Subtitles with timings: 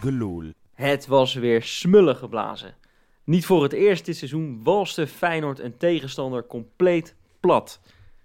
[0.00, 0.52] Gelul.
[0.74, 2.74] Het was weer smullen geblazen.
[3.24, 7.80] Niet voor het eerst dit seizoen walste Feyenoord een tegenstander compleet plat.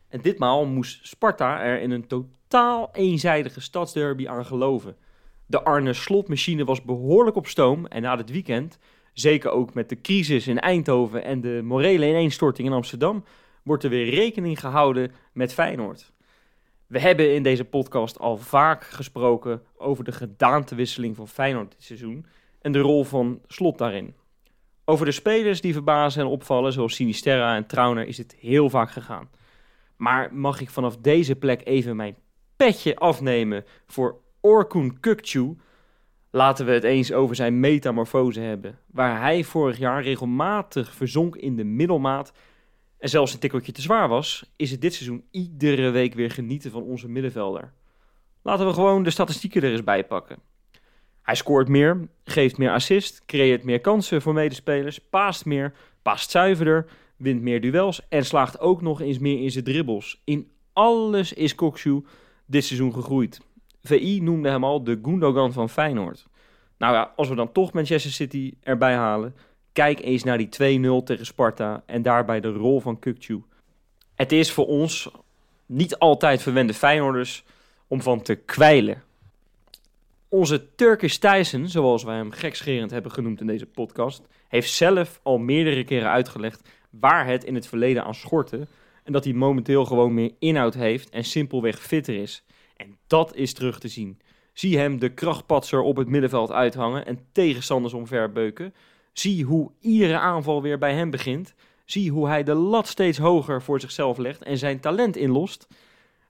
[0.09, 4.95] En ditmaal moest Sparta er in een totaal eenzijdige stadsderby aan geloven.
[5.45, 8.77] De Arne Slotmachine was behoorlijk op stoom en na dit weekend,
[9.13, 13.23] zeker ook met de crisis in Eindhoven en de morele ineenstorting in Amsterdam,
[13.63, 16.10] wordt er weer rekening gehouden met Feyenoord.
[16.91, 22.25] We hebben in deze podcast al vaak gesproken over de gedaantewisseling van Feyenoord dit seizoen
[22.61, 24.13] en de rol van Slot daarin.
[24.85, 28.91] Over de spelers die verbazen en opvallen, zoals Sinisterra en Trauner, is het heel vaak
[28.91, 29.29] gegaan.
[29.95, 32.15] Maar mag ik vanaf deze plek even mijn
[32.55, 35.57] petje afnemen voor Orkun Kukcu?
[36.31, 38.79] Laten we het eens over zijn metamorfose hebben.
[38.85, 42.31] Waar hij vorig jaar regelmatig verzonk in de middelmaat
[43.01, 46.71] en zelfs een tikkeltje te zwaar was, is het dit seizoen iedere week weer genieten
[46.71, 47.73] van onze middenvelder.
[48.41, 50.39] Laten we gewoon de statistieken er eens bij pakken.
[51.21, 56.85] Hij scoort meer, geeft meer assist, creëert meer kansen voor medespelers, paast meer, paast zuiverder,
[57.17, 60.21] wint meer duels en slaagt ook nog eens meer in zijn dribbles.
[60.23, 62.03] In alles is Kokshu
[62.45, 63.41] dit seizoen gegroeid.
[63.81, 66.27] VI noemde hem al de Gundogan van Feyenoord.
[66.77, 69.35] Nou ja, als we dan toch Manchester City erbij halen,
[69.73, 73.43] kijk eens naar die 2-0 tegen Sparta en daarbij de rol van Kukcu.
[74.15, 75.11] Het is voor ons
[75.65, 77.43] niet altijd verwende Feyenoorders
[77.87, 79.03] om van te kwijlen.
[80.29, 85.37] Onze Turkish Tyson, zoals wij hem gekscherend hebben genoemd in deze podcast, heeft zelf al
[85.37, 88.67] meerdere keren uitgelegd waar het in het verleden aan schortte
[89.03, 92.43] en dat hij momenteel gewoon meer inhoud heeft en simpelweg fitter is.
[92.77, 94.19] En dat is terug te zien.
[94.53, 98.73] Zie hem de krachtpatser op het middenveld uithangen en tegenstanders omverbeuken.
[99.13, 101.53] Zie hoe iedere aanval weer bij hem begint.
[101.85, 105.67] Zie hoe hij de lat steeds hoger voor zichzelf legt en zijn talent inlost.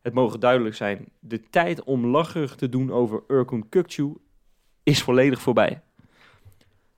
[0.02, 4.14] Het mogen duidelijk zijn, de tijd om lacherig te doen over Urkun Kukcu
[4.84, 5.82] is volledig voorbij.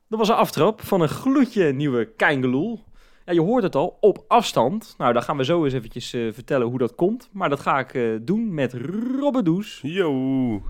[0.08, 2.84] Dat was een aftrap van een gloedje nieuwe Keingeloel.
[3.26, 4.96] Ja, je hoort het al, op afstand.
[4.98, 7.30] Nou, daar gaan we zo eens eventjes eh, vertellen hoe dat komt.
[7.32, 8.74] Maar dat ga ik eh, doen met
[9.20, 10.62] Robbe Does Yo.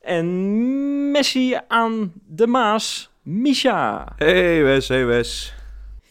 [0.00, 4.12] en Messi aan de Maas, Misha.
[4.16, 5.52] Hey Wes, hey Wes.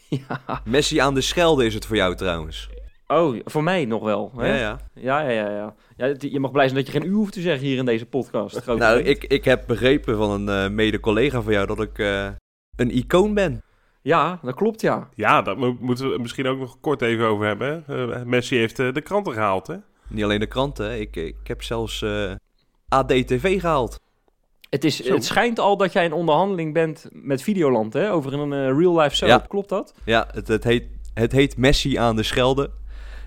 [0.09, 0.61] Ja.
[0.65, 2.69] Messi aan de Schelde is het voor jou trouwens.
[3.07, 4.31] Oh, voor mij nog wel.
[4.37, 4.47] Hè?
[4.47, 4.79] Ja, ja.
[4.93, 6.15] Ja, ja, ja, ja.
[6.19, 8.65] je mag blij zijn dat je geen u hoeft te zeggen hier in deze podcast.
[8.65, 12.27] Nou, ik, ik heb begrepen van een eh, mede-collega van jou dat ik eh,
[12.75, 13.61] een icoon ben.
[14.01, 15.09] Ja, dat klopt, ja.
[15.13, 17.83] Ja, daar mo- moeten we het misschien ook nog kort even over hebben.
[17.87, 19.75] Eh, Messi heeft de kranten gehaald, hè?
[20.07, 22.31] Niet alleen de kranten, ik, ik heb zelfs eh
[22.87, 23.99] ADTV gehaald.
[24.77, 25.13] Het, is, Zo.
[25.13, 28.11] het schijnt al dat jij in onderhandeling bent met Videoland, hè?
[28.11, 29.29] Over een eh, real-life soap.
[29.29, 29.45] Ja.
[29.47, 29.93] Klopt dat?
[30.03, 30.83] Ja, het, het, heet,
[31.13, 32.69] het heet Messi aan de Schelde.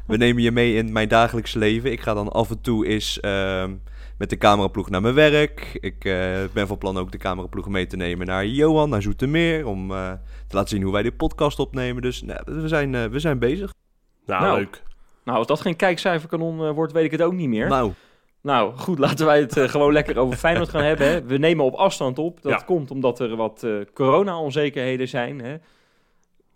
[0.06, 1.92] We nemen je mee in mijn dagelijks leven.
[1.92, 3.74] Ik ga dan af en toe eens ehm,
[4.18, 5.78] met de cameraploeg naar mijn werk.
[5.80, 9.66] Ik eh, ben van plan ook de cameraploeg mee te nemen naar Johan, naar Zoetermeer.
[9.66, 10.12] Om eh,
[10.46, 12.02] te laten zien hoe wij de podcast opnemen.
[12.02, 13.72] Dus nou, we, zijn, eh, we zijn bezig.
[14.26, 14.58] Nou, Nou.
[14.58, 14.82] leuk.
[15.24, 17.68] Nou, als dat geen kijkcijferkanon wordt, weet ik het ook niet meer.
[17.68, 17.92] Nou,
[18.42, 21.06] Nou, goed, laten wij het eh, gewoon lekker over Feyenoord gaan hebben.
[21.08, 21.22] Hè?
[21.22, 22.42] We nemen op afstand op.
[22.42, 22.58] Dat Ja.
[22.66, 25.40] komt omdat er wat eh, corona-onzekerheden zijn.
[25.40, 25.56] Hè?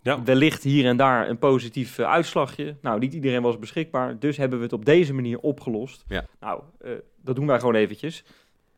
[0.01, 0.23] Ja.
[0.23, 2.75] Wellicht hier en daar een positief eh, uitslagje.
[2.81, 4.19] Nou, niet iedereen was beschikbaar.
[4.19, 6.03] Dus hebben we het op deze manier opgelost.
[6.07, 6.25] Ja.
[6.39, 6.61] Nou,
[7.21, 8.23] dat doen wij gewoon eventjes.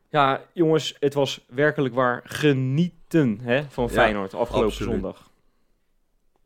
[0.10, 4.92] Ja, jongens, het was werkelijk waar genieten hè, van Feyenoord afgelopen absoluut.
[4.94, 5.30] zondag.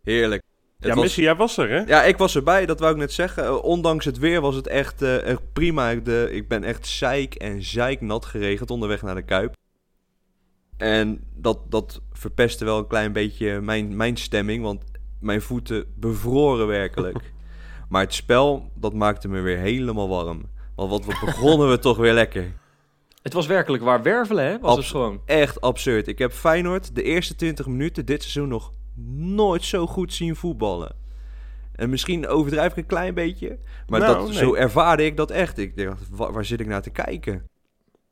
[0.03, 0.43] heerlijk.
[0.81, 1.79] Ja, was- jij was er, hè?
[1.79, 3.43] Ja, ik was erbij, dat wou ik net zeggen.
[3.43, 5.89] Eh, ondanks het weer was het echt, eh, echt prima.
[5.89, 9.55] Ik, de, ik ben echt zeik en zeiknat geregend onderweg naar de Kuip.
[10.77, 14.83] En dat, dat verpestte wel een klein beetje mijn, mijn stemming, want
[15.19, 17.33] mijn voeten bevroren werkelijk.
[17.89, 20.41] maar het spel, dat maakte me weer helemaal warm.
[20.75, 22.53] Want wat we begonnen we toch weer lekker.
[23.21, 24.59] Het was werkelijk waar wervelen, hè?
[24.59, 25.21] Was het gewoon.
[25.25, 26.07] Echt absurd.
[26.07, 28.73] Ik heb Feyenoord de eerste 20 minuten dit seizoen nog
[29.09, 30.95] nooit zo goed zien voetballen.
[31.75, 33.57] En misschien overdrijf ik een klein beetje.
[33.87, 34.37] Maar Nou, dat, nee.
[34.37, 35.57] zo ervaarde ik dat echt.
[35.57, 37.49] Ik dacht, wa- waar, zit ik naar te kijken?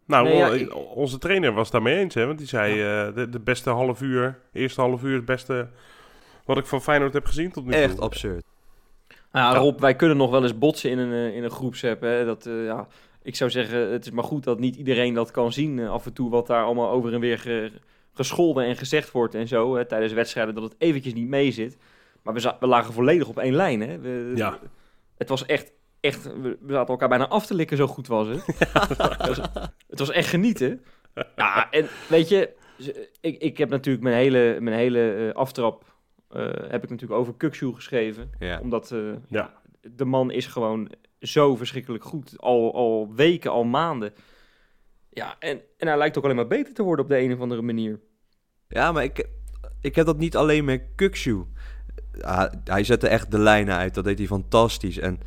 [0.06, 2.26] Nou, Nee, ja, o- ik- onze trainer was daarmee eens, hè?
[2.26, 5.70] Want die zei, eh, de, de beste half uur, eerste half uur, het beste
[6.46, 7.80] wat ik van Feyenoord heb gezien tot nu toe.
[7.82, 8.44] Echt absurd.
[9.32, 9.60] Nou, Ja.
[9.60, 12.02] Rob, wij kunnen nog wel eens botsen in een, eh, in een groepsapp.
[12.02, 12.26] Hè?
[12.26, 12.88] Dat, eh, ja,
[13.24, 16.14] ik zou zeggen, het is maar goed dat niet iedereen dat kan zien af en
[16.14, 16.30] toe.
[16.30, 17.72] Wat daar allemaal over en weer ge-
[18.14, 19.76] gescholden en gezegd wordt en zo.
[19.76, 21.78] Hè, tijdens wedstrijden, dat het eventjes niet mee zit.
[22.24, 23.82] Maar we, we lagen volledig op één lijn.
[23.82, 24.00] Hè?
[24.00, 24.60] We, Ja.
[25.18, 28.46] Het was echt, echt, we zaten elkaar bijna af te likken, zo goed was het.
[29.18, 29.38] het, was,
[29.88, 30.82] het was echt genieten.
[31.36, 32.50] Ja, en weet je,
[33.22, 35.96] ik, ik heb natuurlijk mijn hele, mijn hele eh, aftrap,
[36.30, 38.60] eh, heb ik natuurlijk over Kukshoe geschreven Ja.
[38.62, 39.54] omdat eh, Ja.
[39.82, 42.34] de man is gewoon zo verschrikkelijk goed.
[42.38, 44.14] Al, al weken, al maanden.
[45.20, 47.40] Ja, en, en hij lijkt ook alleen maar beter te worden op de een of
[47.40, 48.00] andere manier.
[48.68, 49.28] Ja, maar ik,
[49.82, 51.44] ik heb dat niet alleen met Kukshu.
[52.64, 53.94] Hij zette echt de lijnen uit.
[53.94, 54.98] Dat deed hij fantastisch.
[54.98, 55.20] En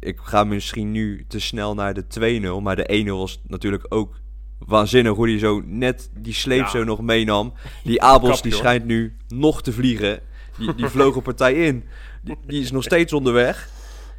[0.00, 2.62] ik ga misschien nu te snel naar de 2-0.
[2.62, 4.14] Maar de 1-0 was natuurlijk ook
[4.58, 5.16] waanzinnig.
[5.16, 6.68] Hoe hij zo net die sleep Ja.
[6.68, 7.52] zo nog meenam.
[7.84, 10.20] Die Abels die schijnt nu nog te vliegen.
[10.58, 11.84] Die, die vloog een partij in.
[12.22, 13.68] Die, die is nog steeds onderweg.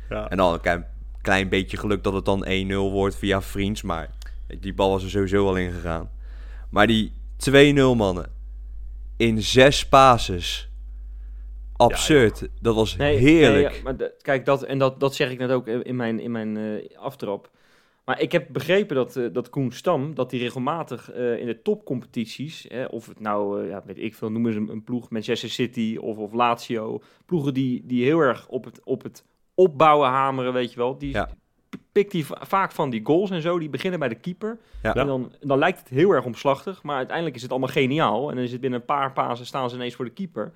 [0.09, 0.29] Ja.
[0.29, 0.85] En dan een klein,
[1.21, 3.81] klein beetje geluk dat het dan 1-0 wordt via Vriends.
[3.81, 4.09] Maar
[4.59, 6.11] die bal was er sowieso al in gegaan.
[6.69, 7.11] Maar die
[7.49, 8.31] 2-0 mannen.
[9.17, 10.69] In zes passes.
[11.75, 12.49] Absurd.
[12.61, 13.69] dat was heerlijk.
[13.71, 16.31] nee, ja, maar kijk, dat, en dat, dat zeg ik net ook in mijn, in
[16.31, 17.49] mijn eh, aftrap.
[18.05, 21.61] Maar ik heb begrepen dat, eh, dat Koen Stam, dat hij regelmatig eh, in de
[21.61, 25.09] topcompetities, hè, of het nou, eh, ja, weet ik veel, noemen ze een, een ploeg,
[25.09, 30.09] Manchester City of, of Lazio, ploegen die, die heel erg op het, op het opbouwen
[30.09, 30.97] hameren, weet je wel.
[30.97, 31.29] Die Ja.
[31.91, 34.57] Pikt hij va- vaak van die goals en zo, die beginnen bij de keeper.
[34.83, 34.95] Ja.
[34.95, 38.29] En dan, dan lijkt het heel erg omslachtig, maar uiteindelijk is het allemaal geniaal.
[38.29, 40.51] En dan is het binnen een paar pasen staan ze ineens voor de keeper.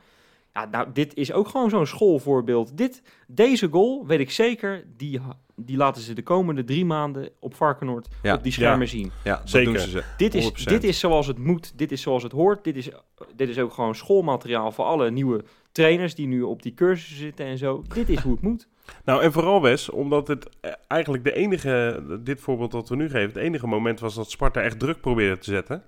[0.54, 2.78] Ja, nou, dit is ook gewoon zo'n schoolvoorbeeld.
[2.78, 5.20] Dit, deze goal, weet ik zeker, die,
[5.56, 8.34] die laten ze de komende drie maanden op Varkenoord Ja.
[8.36, 9.12] op die schermen zien.
[9.24, 9.74] Ja, dat Zeker.
[9.74, 10.04] doen ze.
[10.18, 10.64] Dit is, 100%.
[10.64, 12.64] dit is zoals het moet, dit is zoals het hoort.
[12.64, 12.90] Dit is,
[13.36, 17.46] dit is ook gewoon schoolmateriaal voor alle nieuwe trainers die nu op die cursussen zitten
[17.46, 17.84] en zo.
[17.94, 18.68] Dit is hoe het moet.
[19.06, 23.10] Nou, en vooral Wes, omdat het eh, eigenlijk de enige, dit voorbeeld dat we nu
[23.10, 25.84] geven, het enige moment was dat Sparta echt druk probeerde te zetten.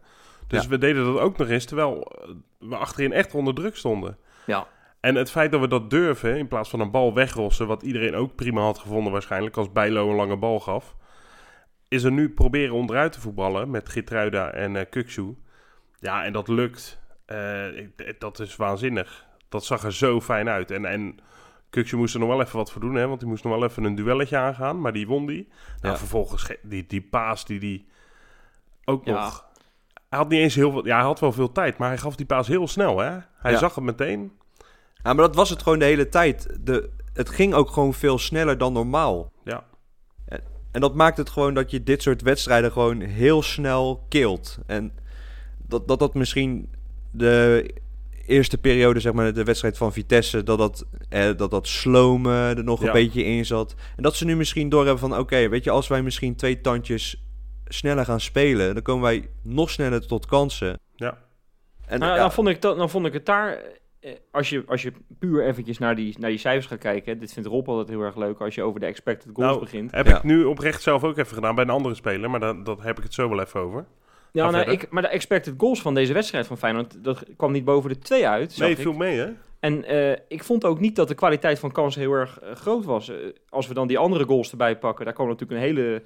[0.47, 0.69] Dus Ja.
[0.69, 2.29] we deden dat ook nog eens, terwijl eh,
[2.59, 4.17] we achterin echt onder druk stonden.
[4.45, 4.67] Ja.
[4.99, 8.15] En het feit dat we dat durven, in plaats van een bal wegrossen, wat iedereen
[8.15, 10.95] ook prima had gevonden waarschijnlijk, als Bijlo een lange bal gaf,
[11.87, 15.37] is er nu proberen onderuit te voetballen met Gitruida en eh Kuksu.
[15.99, 16.99] Ja, en dat lukt.
[18.19, 19.25] Dat is waanzinnig.
[19.49, 20.71] Dat zag er zo fijn uit.
[20.71, 21.17] En, en
[21.69, 23.63] Kuksu moest er nog wel even wat voor doen, hè, want die moest nog wel
[23.63, 25.47] even een duelletje aangaan, maar die won die.
[25.81, 25.97] Nou, Ja.
[25.99, 27.87] vervolgens ge- die, die paas die die
[28.85, 29.11] ook Ja.
[29.23, 29.45] nog...
[30.09, 30.85] Hij had niet eens heel veel...
[30.85, 33.17] Ja, hij had wel veel tijd, maar hij gaf die paas heel snel, hè.
[33.37, 33.57] Hij Ja.
[33.57, 34.31] zag het meteen.
[35.03, 36.57] Ja, maar dat was het gewoon de hele tijd.
[36.61, 39.31] De, het ging ook gewoon veel sneller dan normaal.
[39.43, 39.63] Ja.
[40.25, 40.41] En,
[40.71, 44.57] en dat maakt het gewoon dat je dit soort wedstrijden gewoon heel snel kilt.
[44.65, 44.91] En
[45.57, 46.69] dat dat, dat misschien
[47.11, 47.69] de
[48.27, 52.63] eerste periode, zeg maar, de wedstrijd van Vitesse, dat dat, eh, dat, dat slomen er
[52.63, 52.87] nog Ja.
[52.87, 53.75] een beetje in zat.
[53.95, 57.23] En dat ze nu misschien doorhebben van, oké, weet je, als wij misschien twee tandjes
[57.65, 60.79] sneller gaan spelen, dan komen wij nog sneller tot kansen.
[60.95, 61.17] Ja.
[61.85, 63.61] En Nou, ja, dan, vond ik dat, dan vond ik het daar,
[63.99, 67.33] eh, als je, als je puur eventjes naar die, naar die cijfers gaat kijken, dit
[67.33, 69.91] vindt Rob altijd heel erg leuk als je over de expected goals Nou, begint.
[69.91, 70.17] Heb Ja.
[70.17, 72.97] ik nu oprecht zelf ook even gedaan bij een andere speler, maar dat, dat heb
[72.97, 73.85] ik het zo wel even over.
[74.31, 77.65] Ja, nou, ik, maar de expected goals van deze wedstrijd van Feyenoord, dat kwam niet
[77.65, 78.77] boven de twee uit, Nee, ik.
[78.77, 79.29] viel mee, hè?
[79.59, 82.85] En eh, ik vond ook niet dat de kwaliteit van kansen heel erg eh, groot
[82.85, 83.09] was.
[83.09, 83.15] Eh,
[83.49, 86.01] als we dan die andere goals erbij pakken, daar kwam natuurlijk een hele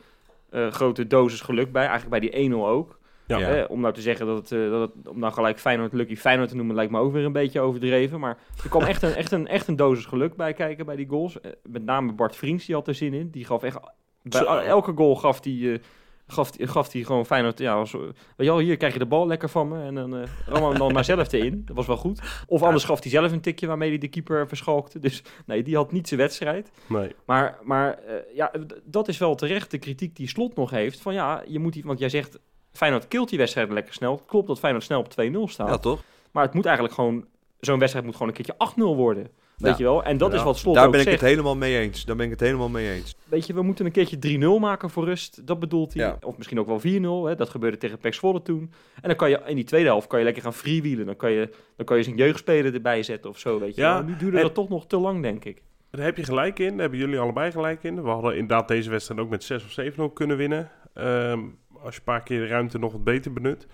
[0.49, 1.85] eh, grote dosis geluk bij.
[1.87, 2.99] Eigenlijk bij die 1-0 ook.
[3.27, 3.65] Ja.
[3.65, 6.55] Om nou te zeggen dat het, dat het, om nou gelijk Feyenoord Lucky Feyenoord te
[6.55, 8.19] noemen, lijkt me ook weer een beetje overdreven.
[8.19, 11.07] Maar er kwam echt een, echt een, echt een dosis geluk bij kijken bij die
[11.07, 11.37] goals.
[11.63, 13.29] Met name Bart Vriends, die had er zin in.
[13.29, 13.79] Die gaf echt,
[14.21, 15.81] bij elke goal gaf die...
[16.27, 19.27] Gaf, gaf hij gewoon Feyenoord, ja, als, weet je wel, hier krijg je de bal
[19.27, 21.61] lekker van me en dan eh ram hem dan maar zelf erin.
[21.65, 22.21] Dat was wel goed.
[22.47, 24.99] Of anders gaf hij zelf een tikje waarmee hij de keeper verschalkte.
[24.99, 26.71] Dus nee, die had niet zijn wedstrijd.
[26.87, 27.15] Nee.
[27.25, 28.51] Maar, maar eh, ja,
[28.83, 31.01] dat is wel terecht de kritiek die Slot nog heeft.
[31.01, 32.39] Van ja, je moet die, want jij zegt
[32.71, 34.15] Feyenoord kilt die wedstrijd lekker snel.
[34.15, 35.69] Het Klopt dat Feyenoord snel op 2-0 staat.
[35.69, 36.03] ja, toch?
[36.31, 37.25] Maar het moet eigenlijk gewoon,
[37.59, 39.27] zo'n wedstrijd moet gewoon een keertje 8-0 worden.
[39.61, 39.77] Weet Ja.
[39.77, 40.03] je wel?
[40.03, 40.37] En dat Ja.
[40.37, 41.19] is wat Slot Daar ook ben ik zegt.
[41.21, 42.05] het helemaal mee eens.
[42.05, 43.15] Daar ben ik het helemaal mee eens.
[43.25, 45.47] Weet je, we moeten een keertje 3-0 maken voor rust.
[45.47, 46.03] Dat bedoelt hij.
[46.03, 46.17] Ja.
[46.21, 47.25] Of misschien ook wel 4-0.
[47.27, 47.35] Hè.
[47.35, 48.71] Dat gebeurde tegen Pek Zwolle toen.
[48.95, 51.05] En dan kan je in die tweede helft kan je lekker gaan freewheelen.
[51.05, 53.59] Dan kan je, dan kan je eens een jeugdspeler erbij zetten of zo.
[53.59, 54.03] Weet je Ja, wel.
[54.03, 55.61] Nu duurde en- dat toch nog te lang, denk ik.
[55.91, 56.69] Daar heb je gelijk in.
[56.69, 58.03] Daar hebben jullie allebei gelijk in.
[58.03, 60.69] We hadden inderdaad deze wedstrijd ook met 6 of 7 kunnen winnen.
[60.93, 61.39] Ehm,
[61.83, 63.67] als je een paar keer de ruimte nog wat beter benut.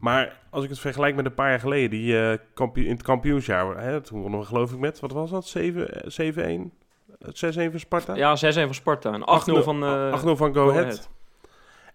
[0.00, 3.82] Maar als ik het vergelijk met een paar jaar geleden, die, kampioen, in het kampioensjaar,
[3.82, 6.70] hè, toen wonnen we geloof ik met, wat was dat, 7 eh, 7-1?
[7.18, 8.14] Eh, 6-1 voor Sparta?
[8.14, 9.12] Ja, 6-1 van Sparta.
[9.12, 9.24] En 8-0
[9.64, 9.76] van...
[10.20, 10.84] 8-0 van Go, Ahead.
[10.84, 11.10] Ahead.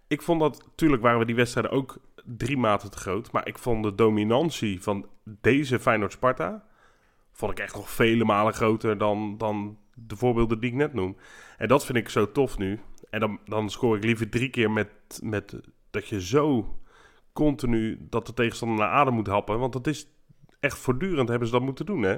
[0.08, 3.32] Ik vond dat, natuurlijk waren we die wedstrijden ook drie maten te groot.
[3.32, 6.64] Maar ik vond de dominantie van deze Feyenoord-Sparta,
[7.32, 11.18] vond ik echt nog vele malen groter dan, dan de voorbeelden die ik net noem.
[11.58, 12.80] En dat vind ik zo tof nu.
[13.10, 14.90] En dan, dan scoor ik liever drie keer met,
[15.24, 15.56] met
[15.90, 16.76] dat je zo
[17.36, 19.60] continu dat de tegenstander naar adem moet happen.
[19.60, 20.08] Want dat is
[20.60, 22.18] echt voortdurend hebben ze dat moeten doen, hè.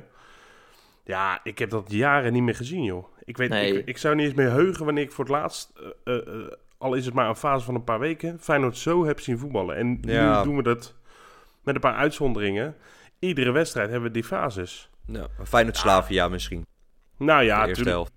[1.03, 3.05] Ja, ik heb dat jaren niet meer gezien, joh.
[3.23, 3.77] Ik, weet, Nee.
[3.77, 5.73] ik, ik zou niet eens meer heugen wanneer ik voor het laatst,
[6.05, 9.05] eh, eh, eh, al is het maar een fase van een paar weken, Feyenoord zo
[9.05, 9.75] heb zien voetballen.
[9.75, 10.37] En Ja.
[10.37, 10.95] nu doen we dat
[11.63, 12.75] met een paar uitzonderingen.
[13.19, 14.89] Iedere wedstrijd hebben we die fases.
[15.05, 16.65] Ja, Feyenoord Slavia misschien.
[17.17, 17.95] Nou de ja, eerste tuurlijk.
[17.95, 18.11] helft.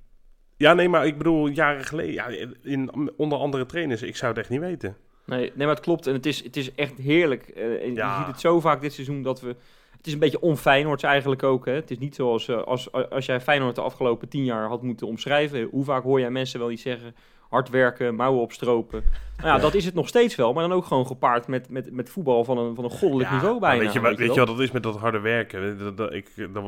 [0.57, 2.27] ja, nee, maar ik bedoel, jaren geleden, ja,
[2.63, 4.97] in, onder andere trainers, ik zou het echt niet weten.
[5.25, 6.07] Nee, nee, maar het klopt.
[6.07, 7.49] En het is, het is echt heerlijk.
[7.49, 8.11] Eh, Ja.
[8.13, 9.57] Je ziet het zo vaak dit seizoen dat we...
[9.97, 11.67] Het is een beetje onfijnoords eigenlijk ook.
[11.67, 11.73] Hè?
[11.73, 15.07] Het is niet zoals eh, als, als jij Feyenoord de afgelopen tien jaar had moeten
[15.07, 15.69] omschrijven.
[15.71, 17.15] Hoe vaak hoor jij mensen wel niet zeggen...
[17.49, 19.03] hard werken, mouwen opstropen.
[19.37, 19.61] Nou ja, Ja.
[19.61, 20.53] dat is het nog steeds wel.
[20.53, 23.35] Maar dan ook gewoon gepaard met, met, met voetbal van een, van een goddelijk Ja,
[23.35, 23.83] niveau bijna.
[23.85, 25.79] Weet je, wat- weet je wat dat is met dat harde werken?
[25.79, 26.63] Dat, dat, ik, daar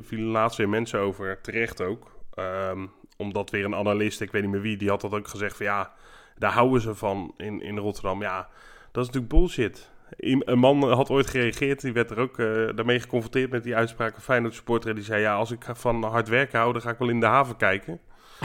[0.00, 2.10] vielen laatst weer mensen over, terecht ook.
[2.34, 2.86] Ehm,
[3.16, 5.66] omdat weer een analist, ik weet niet meer wie, die had dat ook gezegd van
[5.66, 5.92] ja,
[6.38, 8.22] daar houden ze van in, in Rotterdam.
[8.22, 8.48] Ja,
[8.92, 9.90] dat is natuurlijk bullshit.
[10.18, 14.12] Een man had ooit gereageerd, die werd er ook eh, daarmee geconfronteerd met die uitspraak
[14.12, 14.90] van Feyenoord supporter.
[14.90, 17.20] En die zei, ja, als ik van hard werken hou, dan ga ik wel in
[17.20, 18.00] de haven kijken.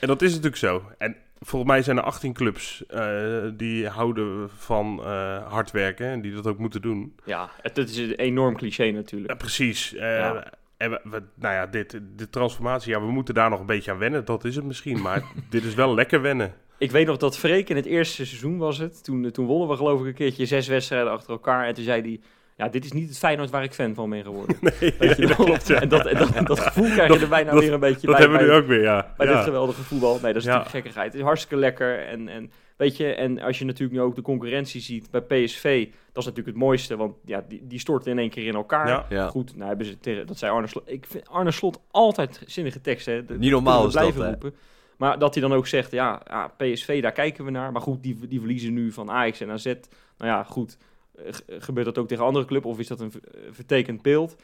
[0.00, 0.90] En dat is natuurlijk zo.
[0.98, 6.20] En volgens mij zijn er 18 clubs eh, die houden van eh, hard werken en
[6.20, 7.14] die dat ook moeten doen.
[7.24, 9.30] Ja, het, het is een enorm cliché natuurlijk.
[9.30, 9.90] Ja, precies.
[9.90, 10.52] Ja.
[10.80, 13.90] En we, we- nou ja, dit, de transformatie, ja, we moeten daar nog een beetje
[13.90, 14.24] aan wennen.
[14.24, 16.54] Dat is het misschien, maar dit is wel lekker wennen.
[16.78, 19.04] Ik weet nog dat Freek in het eerste seizoen was het.
[19.04, 21.66] Toen, toen wonnen we geloof ik een keertje zes wedstrijden achter elkaar.
[21.66, 22.20] En toen zei hij,
[22.56, 24.56] ja, dit is niet het Feyenoord waar ik fan van ben geworden.
[24.80, 25.46] Nee, Weet je dat wel?
[25.46, 25.80] klopt, ja.
[25.80, 28.06] En dat, en dat, dat gevoel krijg je Dat- er bijna dat- weer een beetje
[28.06, 28.20] Dat bij.
[28.26, 29.14] hebben we nu ook weer, ja.
[29.16, 29.34] bij ja.
[29.34, 30.12] dit geweldige voetbal.
[30.12, 31.06] Nee, dat is natuurlijk gekkigheid.
[31.12, 32.06] Het is hartstikke lekker.
[32.06, 35.84] En, en weet je, en als je natuurlijk nu ook de concurrentie ziet bij PSV,
[35.86, 36.96] dat is natuurlijk het mooiste.
[36.96, 38.88] Want ja, die, die storten in één keer in elkaar.
[38.88, 39.06] Ja.
[39.08, 39.28] Ja.
[39.28, 40.82] Goed, nou hebben ze tegen, dat zei Arne Slot.
[40.90, 43.14] Ik vind Arne Slot altijd zinnige teksten.
[43.14, 43.24] hè.
[43.24, 44.28] Dat Niet normaal is dat, blijven hè?
[44.30, 44.54] roepen.
[44.96, 47.72] Maar dat hij dan ook zegt, ja, ja, PSV, daar kijken we naar.
[47.72, 49.64] Maar goed, die, die verliezen nu van Ajax en AZ.
[49.64, 49.76] Nou
[50.18, 50.76] ja, goed.
[51.16, 53.12] eh, ge- gebeurt dat ook tegen andere club of is dat een
[53.50, 54.36] vertekend beeld?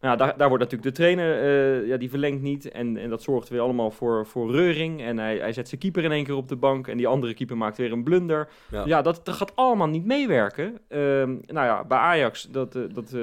[0.00, 2.70] Nou ja, daar, daar wordt natuurlijk de trainer, eh, ja, die verlengt niet.
[2.70, 5.02] En, en dat zorgt weer allemaal voor, voor reuring.
[5.02, 6.88] En hij, hij zet zijn keeper in één keer op de bank.
[6.88, 8.48] En die andere keeper maakt weer een blunder.
[8.70, 8.82] Ja.
[8.86, 10.78] Ja, dat, dat gaat allemaal niet meewerken.
[10.88, 13.20] Ehm, nou ja, bij Ajax, dat, eh, dat, eh,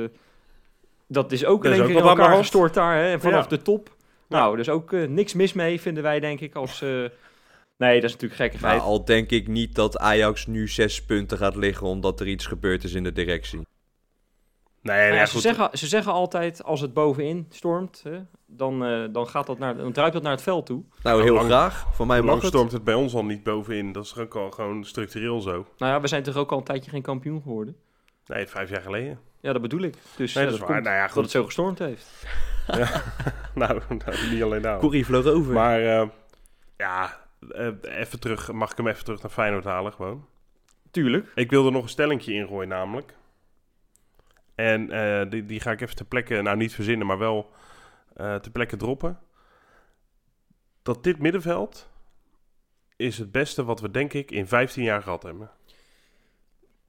[1.08, 2.96] dat is ook in Er is één keer in elkaar gestort daar.
[2.96, 3.50] Hè, en vanaf Ja.
[3.50, 3.96] de top.
[4.28, 6.84] Nou, dus ook niks mis mee, vinden wij, denk ik, als...
[7.78, 8.78] Nee, dat is natuurlijk gekkigheid.
[8.78, 12.46] Nou, al denk ik niet dat Ajax nu zes punten gaat liggen omdat er iets
[12.46, 13.62] gebeurd is in de directie.
[14.84, 15.30] Nee, Nou nee, ja, goed.
[15.30, 19.60] ze, zeggen, ze zeggen altijd, als het bovenin stormt, hè, dan, eh, dan, gaat dat
[19.60, 20.84] naar, dan druipt dat naar het veld toe.
[21.04, 21.86] Nou, heel lang- graag.
[21.92, 22.46] Voor mij mag het.
[22.46, 23.92] stormt het bij ons al niet bovenin?
[23.92, 25.52] Dat is ook al gewoon structureel zo.
[25.78, 27.76] Nou ja, we zijn toch ook al een tijdje geen kampioen geworden?
[28.26, 29.20] Nee, vijf jaar geleden.
[29.40, 29.96] Ja, dat bedoel ik.
[30.16, 30.82] Dus Nee, dat is dat waar.
[30.82, 31.22] Nou ja, dat goed.
[31.22, 32.08] het zo gestormd heeft.
[33.56, 34.80] Nou, nou, niet alleen nou.
[34.80, 35.54] Corrie vloog over.
[35.54, 36.08] Maar eh,
[36.78, 37.18] ja,
[37.52, 38.52] eh, even terug.
[38.52, 40.26] Mag ik hem even terug naar Feyenoord halen gewoon?
[40.92, 41.32] Tuurlijk.
[41.36, 43.14] Ik wilde nog een stellingje ingooien namelijk.
[44.56, 47.50] En eh, die, die ga ik even ter plekke, nou niet verzinnen, maar wel
[48.16, 49.20] eh ter plekke droppen.
[50.82, 51.90] Dat dit middenveld
[52.96, 55.50] is het beste wat we denk ik in 15 jaar gehad hebben.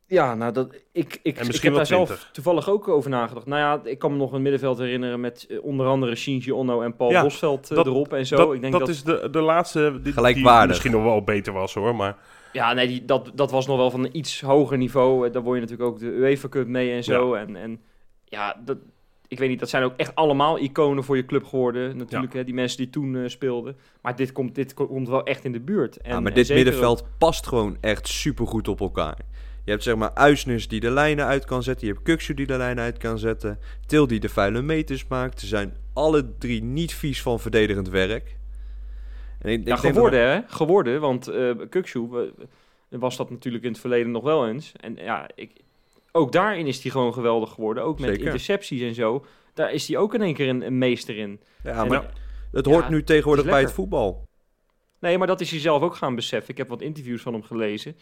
[0.07, 2.31] Ja, nou, dat, ik, ik, ik heb daar zelf 20.
[2.33, 3.47] toevallig ook over nagedacht.
[3.47, 6.83] Nou ja, ik kan me nog een middenveld herinneren met eh, onder andere Shinji Onno
[6.83, 8.37] en Paul Ja, Bosveld dat- erop en zo.
[8.37, 10.15] dat ik denk dat, dat, is de, de laatste die,
[10.67, 12.17] misschien nog wel beter was hoor, maar
[12.55, 15.27] Ja, nee, die, dat, dat was nog wel van een iets hoger niveau.
[15.27, 17.35] Eh, Daar word je natuurlijk ook de UEFA Cup mee en zo.
[17.35, 17.81] En, en
[18.25, 18.79] ja, dat,
[19.29, 21.97] ik weet niet, dat zijn ook echt allemaal iconen voor je club geworden.
[21.97, 23.77] Natuurlijk, hè, die mensen die toen eh, speelden.
[24.03, 25.97] Maar dit komt, dit komt wel echt in de buurt.
[25.97, 29.19] En, ja, maar en dit middenveld past gewoon echt supergoed op elkaar.
[29.65, 31.87] Je hebt zeg maar Uisnes die de lijnen uit kan zetten.
[31.87, 33.59] Je hebt Kuksu die de lijnen uit kan zetten.
[33.87, 35.41] Til die de vuile meters maakt.
[35.41, 38.37] Ze zijn alle drie niet vies van verdedigend werk.
[39.45, 41.01] En ik, ik Ja, dat- geworden hè, geworden.
[41.01, 44.73] Want eh Kukçu we- we- was dat natuurlijk in het verleden nog wel eens.
[44.81, 45.51] En ja, ik,
[46.13, 47.83] ook daarin is hij gewoon geweldig geworden.
[47.83, 48.25] Ook met Zeker.
[48.25, 49.25] intercepties en zo.
[49.55, 51.41] Daar is hij ook in één keer een, een meester in.
[51.65, 52.11] Ja, En- maar
[52.53, 54.27] het ja, hoort nu tegenwoordig het bij het voetbal.
[54.99, 56.51] Nee, maar dat is hij zelf ook gaan beseffen.
[56.51, 57.97] Ik heb wat interviews van hem gelezen.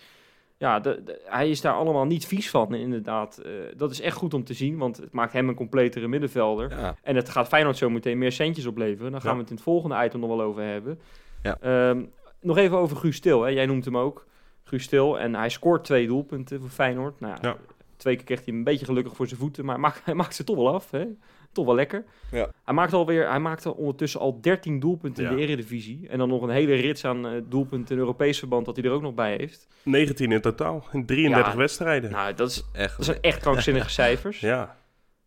[0.58, 3.38] Ja, de, de- hij is daar allemaal niet vies van, inderdaad.
[3.38, 6.70] Eh, dat is echt goed om te zien, want het maakt hem een completere middenvelder.
[6.70, 6.96] Ja.
[7.02, 9.12] En het gaat Feyenoord zo meteen meer centjes opleveren.
[9.12, 9.36] Dan gaan Ja.
[9.36, 11.00] we het in het volgende item nog wel over hebben.
[11.42, 11.56] Ja.
[11.60, 12.02] Ehm,
[12.40, 13.42] nog even over Guus Til.
[13.42, 13.48] Hè.
[13.48, 14.26] Jij noemt hem ook.
[14.64, 15.18] Guus Til.
[15.18, 17.20] En hij scoort twee doelpunten voor Feyenoord.
[17.20, 17.56] Nou, ja.
[17.96, 19.64] Twee keer kreeg hij een beetje gelukkig voor zijn voeten.
[19.64, 20.90] Maar hij maakt, hij maakt ze toch wel af.
[20.90, 21.04] Hè.
[21.52, 22.04] Toch wel lekker.
[22.30, 22.48] Ja.
[22.64, 26.08] Hij maakt alweer, hij maakte ondertussen al 13 doelpunten in de Eredivisie.
[26.08, 28.90] En dan nog een hele rits aan eh, doelpunten in Europees verband dat hij er
[28.90, 29.68] ook nog bij heeft.
[29.82, 32.10] 19 in totaal in 33 Ja, wedstrijden.
[32.10, 32.96] Nou, dat, is, Echt.
[32.96, 34.40] dat zijn echt krankzinnige cijfers.
[34.40, 34.76] ja.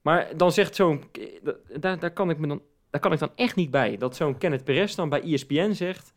[0.01, 1.03] Maar dan zegt zo'n...
[1.43, 2.61] dat- Daar, daar, kan ik me dan,
[2.95, 3.97] daar kan ik dan echt niet bij.
[3.97, 6.13] Dat zo'n Kenneth Perez dan bij ESPN zegt...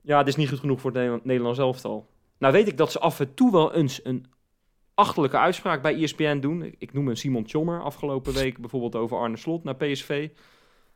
[0.00, 2.06] Ja, dit is niet goed genoeg voor het Nederland- Nederlands elftal.
[2.38, 4.26] Nou weet ik dat ze af en toe wel eens een
[4.94, 6.74] achterlijke uitspraak bij ESPN doen.
[6.78, 10.28] Ik, noem een Simon Tjommer afgelopen week bijvoorbeeld over Arne Slot naar PSV.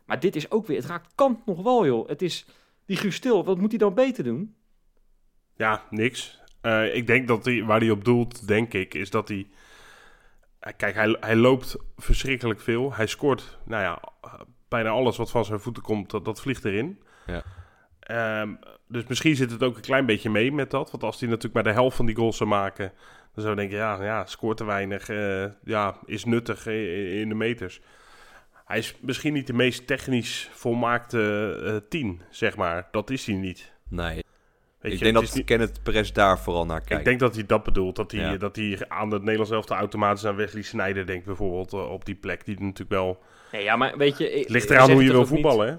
[0.07, 0.77] Maar dit is ook weer...
[0.77, 2.09] Het raakt kant nog wel, joh.
[2.09, 2.47] Het is...
[2.87, 4.55] Die Guus Stil, wat moet hij dan beter doen?
[5.57, 6.41] Ja, niks.
[6.61, 9.47] Eh, ik denk dat hij, waar hij op doelt, denk ik, is dat hij...
[10.59, 12.95] eh, Kijk, hij, hij loopt verschrikkelijk veel.
[12.95, 14.03] Hij scoort, nou ja,
[14.69, 17.03] bijna alles wat van zijn voeten komt, dat, dat vliegt erin.
[17.27, 17.43] Ja.
[18.01, 18.55] Ehm,
[18.89, 20.91] dus misschien zit het ook een klein beetje mee met dat.
[20.91, 22.93] Want als hij natuurlijk maar de helft van die goals zou maken...
[23.35, 25.09] dan zou je denken, ja, ja scoort te weinig.
[25.09, 27.81] eh, ja, is nuttig in de meters.
[28.65, 32.89] Hij is misschien niet de meest technisch volmaakte eh tien, zeg maar.
[32.91, 33.73] Dat is hij niet.
[33.89, 34.25] Nee.
[34.81, 36.99] Weet ik je, denk dat niet- Kenneth Perez daar vooral naar kijkt.
[36.99, 37.97] Ik denk dat hij dat bedoelt.
[37.97, 38.37] Dat hij, Ja.
[38.37, 41.73] dat hij aan het Nederlands elftal automatisch aan Wesley Sneijder denkt bijvoorbeeld.
[41.73, 43.23] eh, op die plek die natuurlijk wel...
[43.53, 44.31] Nee, ja, maar weet je...
[44.33, 45.75] ik- Het ligt eraan hoe je wil niet- voetballen, hè?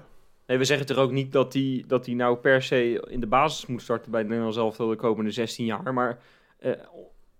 [0.46, 3.26] Nee, we zeggen toch ook niet dat hij dat hij nou per se in de
[3.26, 5.94] basis moet starten bij het Nederlands elftal de komende 16 jaar.
[5.94, 6.18] Maar
[6.58, 6.72] eh,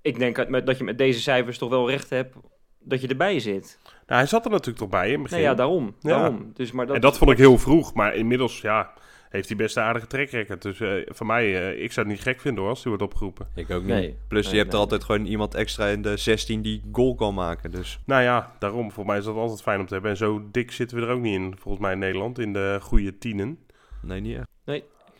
[0.02, 2.34] ik denk dat, met, dat je met deze cijfers toch wel recht hebt
[2.78, 3.78] dat je erbij zit.
[3.84, 5.37] Nou, hij zat er natuurlijk toch bij in het begin.
[5.38, 5.94] Nee, ja, daarom.
[6.00, 6.08] Ja.
[6.18, 6.50] daarom.
[6.54, 7.94] Dus, maar dat, en dat vond ik heel vroeg.
[7.94, 8.92] Maar inmiddels, ja,
[9.30, 10.58] heeft hij best een aardige trekrekker.
[10.58, 13.04] Dus eh voor mij, eh, ik zou het niet gek vinden hoor, als hij wordt
[13.04, 13.46] opgeroepen.
[13.54, 13.90] Ik ook niet.
[13.90, 14.16] Nee.
[14.28, 17.14] Plus Nee, je hebt nee, er altijd gewoon iemand extra in de 16 die goal
[17.14, 17.70] kan maken.
[17.70, 18.92] Dus Nou ja, daarom.
[18.92, 20.10] Voor mij is dat altijd fijn om te hebben.
[20.10, 22.78] En zo dik zitten we er ook niet in, volgens mij in Nederland, in de
[22.80, 23.58] goede tienen.
[24.02, 24.49] nee, niet echt.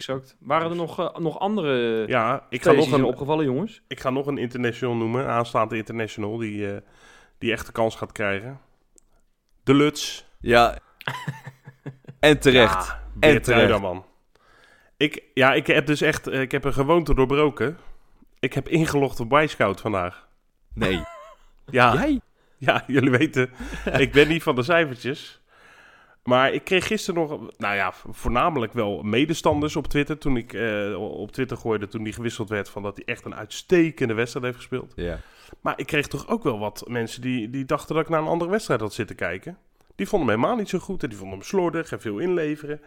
[0.01, 0.37] Exact.
[0.39, 3.83] Waren er nog, eh, nog andere Ja, ik ga, nog een, opgevallen, jongens?
[3.89, 6.81] ik ga nog een international noemen, aanstaande international, die, eh,
[7.39, 8.61] die echt de kans gaat krijgen.
[9.63, 10.27] De Luts.
[10.39, 10.79] Ja.
[12.21, 12.87] en terecht.
[12.87, 13.81] Ja, En terecht.
[13.81, 14.05] man.
[14.97, 17.79] Ik, ja, ik heb dus echt, eh, ik heb een gewoonte doorbroken.
[18.39, 20.29] Ik heb ingelogd op Wisecout vandaag.
[20.75, 21.03] Nee.
[21.71, 22.21] Ja, Jij?
[22.59, 23.51] ja, jullie weten,
[24.05, 25.41] ik ben niet van de cijfertjes.
[26.25, 30.19] Maar ik kreeg gisteren nog, nou ja, voornamelijk wel medestanders op Twitter.
[30.19, 33.35] Toen ik eh, op Twitter gooide, toen die gewisseld werd, van dat hij echt een
[33.35, 34.93] uitstekende wedstrijd heeft gespeeld.
[34.97, 35.19] Ja.
[35.61, 38.27] Maar ik kreeg toch ook wel wat mensen die, die dachten dat ik naar een
[38.27, 39.59] andere wedstrijd had zitten kijken.
[40.01, 42.81] Die vonden hem helemaal niet zo goed en die vonden hem slordig en veel inleveren.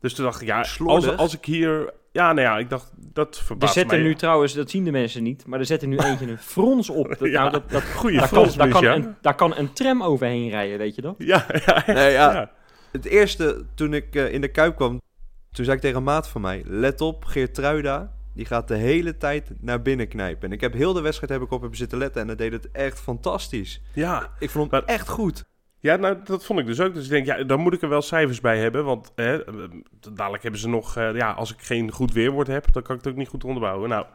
[0.00, 1.92] Dus toen dacht ik, ja, als, als ik hier...
[2.12, 4.06] Ja, nou ja, ik dacht, dat Er verbaast zetten mij.
[4.08, 7.08] nu trouwens, dat zien de mensen niet, maar er zetten nu eentje een frons op.
[7.08, 8.94] Dat, Ja, nou, dat, dat, Goeie daar, kan, daar, kan ja.
[8.94, 11.14] een, daar kan een tram overheen rijden, weet je dat?
[11.18, 12.32] Ja, ja, echt, Nee, ja.
[12.32, 12.50] ja.
[12.92, 15.00] Het eerste, toen ik eh, in de Kuip kwam,
[15.52, 16.62] toen zei ik tegen een maat van mij...
[16.66, 20.48] Let op, Geert Truida, die gaat de hele tijd naar binnen knijpen.
[20.48, 22.52] En ik heb heel de wedstrijd heb ik op hem zitten letten en hij deed
[22.52, 23.82] het echt fantastisch.
[23.92, 24.30] ja.
[24.38, 25.44] Ik vond hem Maar- echt goed.
[25.82, 26.94] Ja, nou, dat vond ik dus ook.
[26.94, 28.84] Dus ik denk, ja, dan moet ik er wel cijfers bij hebben.
[28.84, 29.54] Want hè, eh,
[30.12, 30.96] dadelijk hebben ze nog...
[30.96, 33.44] eh, ja, als ik geen goed weerwoord heb, dan kan ik het ook niet goed
[33.44, 33.88] onderbouwen.
[33.88, 34.06] Nou,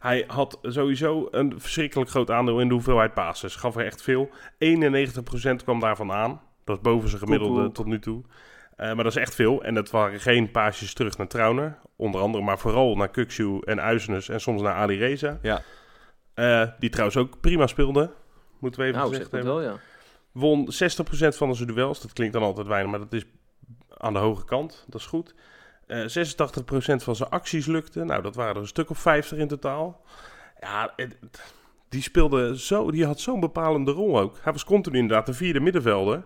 [0.00, 3.56] hij had sowieso een verschrikkelijk groot aandeel in de hoeveelheid passes.
[3.56, 4.30] Gaf er echt veel.
[4.58, 6.40] 91% kwam daarvan aan.
[6.64, 8.22] Dat is boven zijn gemiddelde tot nu toe.
[8.76, 9.62] Eh, maar dat is echt veel.
[9.62, 11.78] En dat waren geen paasjes terug naar Trauner.
[11.96, 14.28] Onder andere, maar vooral naar Kukshu en Uisnes.
[14.28, 15.38] En soms naar Ali Reza.
[15.42, 15.62] Ja.
[16.34, 18.10] Eh, die trouwens ook prima speelde.
[18.58, 19.62] Moeten we even Nou, zeg gezegd hebben.
[19.62, 19.78] wel, ja.
[20.32, 22.00] Won 60% van zijn duels.
[22.00, 23.24] Dat klinkt dan altijd weinig, maar dat is
[23.96, 24.84] aan de hoge kant.
[24.88, 25.34] Dat is goed.
[25.86, 28.04] Eh 86% van zijn acties lukte.
[28.04, 30.04] Nou, dat waren er een stuk of 50 in totaal.
[30.60, 31.18] Ja, het-
[31.88, 34.38] die speelde zo, die had zo'n bepalende rol ook.
[34.42, 36.24] Hij was continu inderdaad de vierde middenvelder.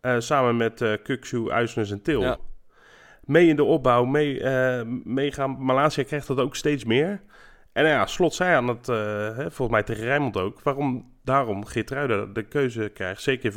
[0.00, 2.20] Eh, samen met eh Kukshu, Uisnes en Til.
[2.20, 2.36] Ja.
[3.24, 5.56] Mee in de opbouw, mee, eh, meegaan.
[5.64, 7.22] Malaysia krijgt dat ook steeds meer.
[7.78, 8.96] En nou ja, Slot zei aan het, eh,
[9.36, 13.52] hè, volgens mij tegen Rijnmond ook, waarom daarom Geertruida de keuze krijgt, zeker in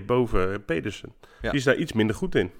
[0.00, 1.12] 5-3-2, boven Pedersen.
[1.42, 1.50] Ja.
[1.50, 2.50] Die is daar iets minder goed in.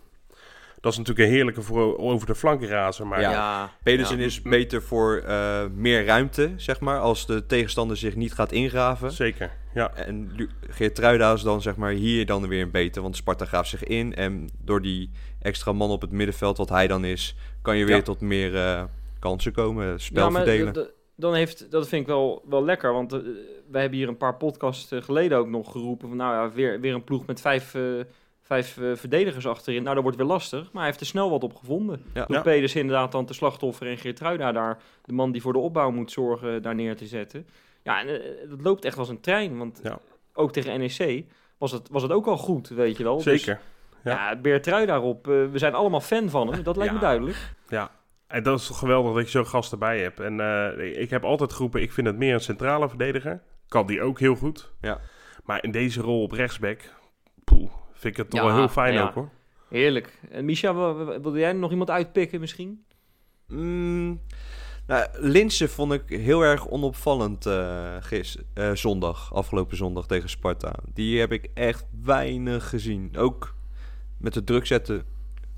[0.81, 3.31] Dat is natuurlijk een heerlijke voor over de flanken razen, maar Ja.
[3.31, 4.25] Ja, Pedersen ja.
[4.25, 9.13] is beter voor eh, meer ruimte, zeg maar, als de tegenstander zich niet gaat ingraven.
[9.13, 9.51] zeker.
[9.75, 13.17] Ja, En Lu- Geert Truida is dan zeg maar hier dan weer een beter, want
[13.17, 14.15] Sparta graaft zich in.
[14.15, 15.11] En door die
[15.43, 18.03] extra man op het middenveld, wat hij dan is, kan je weer Ja.
[18.03, 18.85] tot meer eh,
[19.19, 20.89] kansen komen, spel Ja, maar verdelen.
[21.17, 23.21] Dan heeft, dat vind ik wel, wel lekker, want eh,
[23.71, 26.81] wij hebben hier een paar podcasts eh, geleden ook nog geroepen van nou ja, weer,
[26.81, 27.83] weer een ploeg met vijf, eh,
[28.43, 29.83] vijf verdedigers achterin.
[29.83, 32.03] Nou, dat wordt weer lastig, maar hij heeft er snel wat op gevonden.
[32.15, 32.25] Ja.
[32.27, 32.43] Door Ja.
[32.43, 36.11] Pedersen inderdaad dan te slachtoffer en Geertruida daar, de man die voor de opbouw moet
[36.13, 37.47] zorgen, daar neer te zetten.
[37.83, 39.99] Ja, en dat loopt echt als een trein, want Ja.
[40.35, 41.25] ook tegen NEC
[41.59, 43.15] was het, was het ook al goed, weet je wel.
[43.17, 43.61] Dus, zeker.
[44.05, 47.05] ja, Beertrui daarop, we zijn allemaal fan van hem, dat lijkt me Ja.
[47.07, 47.37] duidelijk.
[47.69, 47.91] Ja,
[48.27, 50.21] en dat is toch geweldig dat je zo'n gast erbij hebt.
[50.21, 53.43] En eh, ik heb altijd geroepen, ik vind het meer een centrale verdediger.
[53.69, 54.73] Kan die ook heel goed.
[54.81, 55.01] Ja.
[55.45, 56.81] Maar in deze rol op rechtsback,
[57.45, 59.03] poeh, vind ik het toch Ja, wel heel fijn ja.
[59.03, 59.31] ook hoor.
[59.69, 60.21] Heerlijk.
[60.31, 62.85] En Misha, wil- wil- wilde jij nog iemand uitpikken misschien?
[63.49, 64.21] Mm,
[64.87, 70.75] nou, Linse vond ik heel erg onopvallend eh, gis, eh, zondag, afgelopen zondag tegen Sparta.
[70.93, 73.17] Die heb ik echt weinig gezien.
[73.17, 73.55] Ook
[74.19, 75.05] met de druk zetten,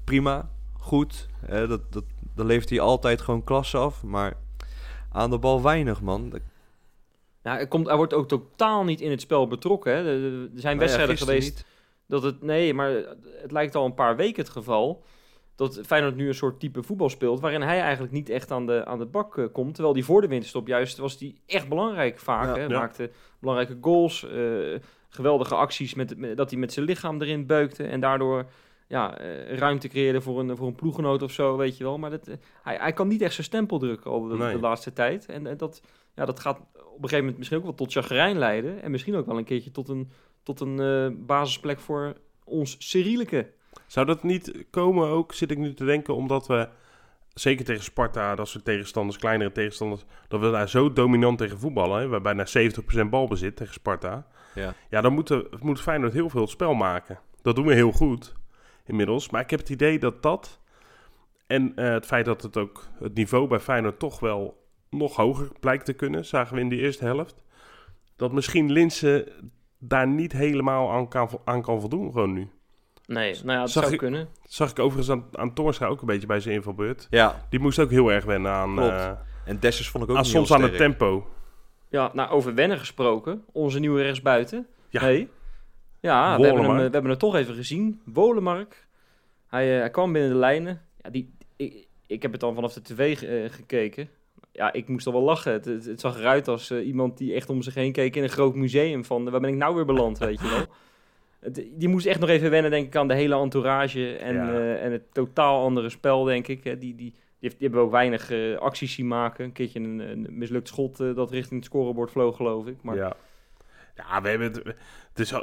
[0.04, 1.28] prima, goed.
[1.46, 4.02] Eh, dat, dat, dan levert hij altijd gewoon klasse af.
[4.02, 4.36] Maar
[5.12, 6.32] aan de bal weinig, man.
[7.42, 9.92] Ja, hij, komt, hij wordt ook totaal niet in het spel betrokken.
[9.92, 9.98] Hè.
[9.98, 11.66] Er- zijn nou ja, wedstrijden geweest niet.
[12.06, 12.42] dat het...
[12.42, 12.90] Nee, maar
[13.42, 15.02] het lijkt al een paar weken het geval...
[15.56, 17.40] dat Feyenoord nu een soort type voetbal speelt...
[17.40, 19.74] waarin hij eigenlijk niet echt aan de, aan de bak eh, komt.
[19.74, 22.56] Terwijl die voor de winterstop juist was die echt belangrijk vaak.
[22.56, 22.62] Ja.
[22.62, 22.66] hè.
[22.66, 22.78] Ja.
[22.78, 23.10] Maakte
[23.40, 25.94] belangrijke goals, eh, geweldige acties...
[25.94, 27.84] Met, met- dat hij met zijn lichaam erin beukte...
[27.84, 28.46] en daardoor
[28.88, 31.98] ja, eh, ruimte creëerde voor een, voor een ploeggenoot of zo, weet je wel.
[31.98, 34.52] Maar dat, eh, hij, hij kan niet echt zijn stempel drukken al de, Nee.
[34.52, 35.26] de laatste tijd.
[35.26, 35.82] En eh, dat,
[36.14, 38.82] ja, dat gaat op een gegeven moment misschien ook wel tot chagrijn leiden.
[38.82, 40.10] En misschien ook wel een keertje tot een,
[40.42, 43.50] tot een basisplek voor ons Cyrielijke.
[43.86, 46.68] Zou dat niet komen ook, zit ik nu te denken, omdat we,
[47.34, 51.94] zeker tegen Sparta, dat soort tegenstanders, kleinere tegenstanders, dat we daar zo dominant tegen voetballen.
[51.94, 52.00] Hè?
[52.00, 52.46] Hebben bijna
[53.06, 54.26] 70% balbezit tegen Sparta.
[54.54, 54.74] Ja.
[54.90, 57.18] Ja, dan moet, de, moet Feyenoord heel veel het spel maken.
[57.42, 58.34] Dat doen we heel goed,
[58.88, 59.30] inmiddels.
[59.30, 60.60] Maar ik heb het idee dat dat,
[61.46, 65.48] en eh, het feit dat het ook, het niveau bij Feyenoord toch wel nog hoger
[65.60, 67.42] blijkt te kunnen, zagen we in die eerste helft,
[68.16, 69.32] dat misschien Linse
[69.78, 72.48] daar niet helemaal aan kan, aan kan voldoen gewoon nu.
[73.06, 74.28] Nee, nou ja, dat Zag zou je- kunnen.
[74.46, 75.52] Zag ik overigens aan, aan
[75.88, 77.06] ook een beetje bij zijn invalbeurt.
[77.10, 78.90] Ja, Die moest ook heel erg wennen aan, Klopt.
[78.90, 79.10] eh,
[79.44, 81.26] en Dessers vond ik ook aan niet soms heel aan het tempo.
[81.88, 83.44] Ja, nou, over wennen gesproken.
[83.52, 84.66] Onze nieuwe rechtsbuiten.
[84.88, 85.00] Ja.
[85.00, 85.28] Hey.
[86.08, 88.00] Ja, we hebben, hem, eh, we hebben het toch even gezien.
[88.04, 88.86] Wolemark.
[89.46, 90.82] Hij, eh, hij kwam binnen de lijnen.
[91.02, 94.08] Ja, die, ik, ik heb het dan vanaf de tv eh, gekeken.
[94.52, 95.52] Ja, ik moest al wel lachen.
[95.52, 98.28] Het, het, het zag eruit als iemand die echt om zich heen keek in een
[98.28, 99.04] groot museum.
[99.04, 100.66] Van, waar ben ik nou weer beland, weet je wel.
[101.40, 104.16] Het, die moest echt nog even wennen, denk ik, aan de hele entourage.
[104.16, 104.74] En, Ja.
[104.74, 106.62] en het totaal andere spel, denk ik.
[106.62, 109.44] Die, die, die, heeft, die hebben ook weinig acties zien maken.
[109.44, 112.76] Een keertje een, een mislukt schot dat richting het scorebord vloog, geloof ik.
[112.82, 113.16] Maar Ja.
[113.98, 114.74] Ja, we, hebben het,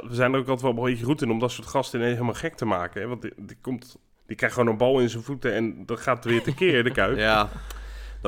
[0.08, 2.14] we zijn er ook altijd wel een beetje goed in om dat soort gasten ineens
[2.14, 3.00] helemaal gek te maken.
[3.00, 3.06] Hè?
[3.06, 6.24] Want die, die, komt, die krijgt gewoon een bal in zijn voeten en dat gaat
[6.24, 7.16] weer tekeer, de kuip.
[7.18, 7.48] Ja,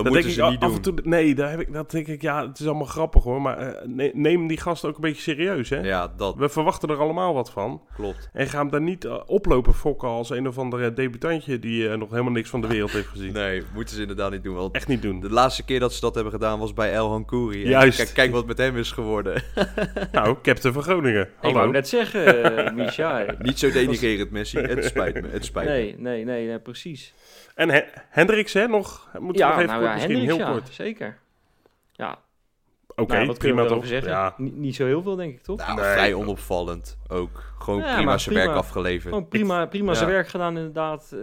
[0.04, 0.94] dat Dat moeten denk ze ik niet af doen.
[0.96, 1.10] en toe.
[1.10, 3.42] Nee, daar heb ik, dat denk ik, ja, het is allemaal grappig hoor.
[3.42, 5.80] Maar eh, ne- neem die gasten ook een beetje serieus, hè?
[5.80, 7.82] Ja, dat We verwachten er allemaal wat van.
[7.94, 8.28] klopt.
[8.32, 11.96] En ga hem daar niet eh, oplopen fokken als een of andere debutantje die eh,
[11.98, 13.32] nog helemaal niks van de wereld heeft gezien.
[13.32, 14.54] Nee, moeten ze inderdaad niet doen.
[14.54, 15.20] Want Echt niet doen.
[15.20, 17.68] de laatste keer dat ze dat hebben gedaan was bij El Hankouri.
[17.68, 17.96] Juist.
[17.96, 19.42] Kijk, kijk wat met hem is geworden.
[20.12, 21.22] Nou, captain van Groningen.
[21.22, 21.56] ik Hallo.
[21.56, 22.74] wou net zeggen,
[23.42, 24.58] niet zo denigrerend, Messi.
[24.58, 25.28] Het spijt me.
[25.30, 25.72] Het spijt me.
[25.74, 27.14] Nee, nee, nee, nee, precies.
[27.58, 29.08] En He Hendricks, hè, nog?
[29.18, 30.68] Moeten we nog even nou kort, ja, misschien Hendricks, heel ja, kort.
[30.74, 31.18] zeker.
[31.92, 32.18] Ja,
[32.96, 33.86] Oké, nou, prima toch?
[33.86, 35.58] Ja, Niet, niet zo heel veel, denk ik, toch?
[35.58, 35.84] Nou, Nee.
[35.92, 37.42] vrij onopvallend ook.
[37.58, 39.12] Gewoon Ja, prima zijn werk afgeleverd.
[39.14, 40.14] Gewoon prima, prima zijn ja.
[40.14, 41.12] werk gedaan, inderdaad.
[41.12, 41.20] Eh,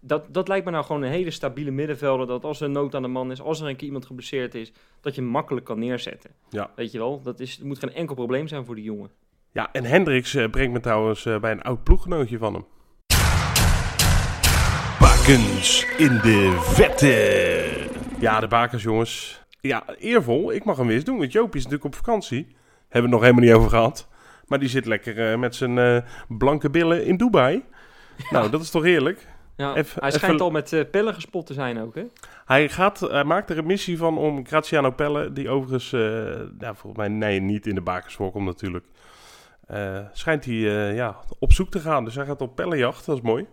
[0.00, 2.26] dat, dat lijkt me nou gewoon een hele stabiele middenvelder.
[2.26, 4.72] Dat als er nood aan de man is, als er een keer iemand geblesseerd is,
[5.00, 6.30] dat je hem makkelijk kan neerzetten.
[6.48, 6.70] Ja.
[6.76, 9.10] Weet je wel, dat is, het moet geen enkel probleem zijn voor die jongen.
[9.52, 12.64] ja en Hendricks eh, brengt me trouwens eh, bij een oud ploeggenootje van hem.
[15.20, 17.88] Bakens in de vette.
[18.20, 19.42] Ja, de bakens, jongens.
[19.60, 20.52] Ja, eervol.
[20.52, 22.46] Ik mag hem weer eens doen, want Joopie is natuurlijk op vakantie.
[22.88, 24.08] Hebben we het nog helemaal niet over gehad.
[24.46, 25.96] Maar die zit lekker eh, met zijn eh,
[26.28, 27.64] blanke billen in Dubai.
[28.30, 29.26] Nou, dat is toch heerlijk?
[29.56, 32.04] Ja, Even- hij schijnt even- al met eh, pellen gespot te zijn ook, hè?
[32.44, 36.00] Hij, gaat, hij maakt er een missie van om Graziano Pelle, die overigens, eh,
[36.58, 38.84] ja, volgens mij nee, niet in de bakens voorkomt natuurlijk,
[39.66, 42.04] eh, schijnt hij eh, ja, op zoek te gaan.
[42.04, 43.46] Dus hij gaat op pellenjacht, dat is mooi.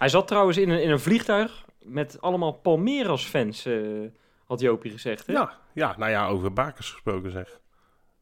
[0.00, 3.74] Hij zat trouwens in een, in een vliegtuig met allemaal Palmeiras-fans, eh,
[4.44, 5.32] had Jopie gezegd, hè?
[5.32, 7.60] Ja, ja, nou ja, over bakens gesproken zeg.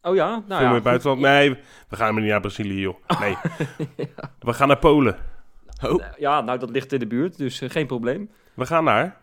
[0.02, 0.28] Oh ja?
[0.28, 1.20] Nou Veel ja, meer buitenland.
[1.20, 1.50] Nee,
[1.88, 2.96] we gaan maar niet naar Brazilië, joh.
[3.20, 3.36] Nee,
[4.40, 5.16] we gaan naar Polen.
[5.84, 8.30] Oh, Ja, nou, dat ligt in de buurt, dus eh, geen probleem.
[8.54, 9.20] We gaan naar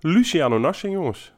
[0.00, 1.32] Luciano Narsing, jongens.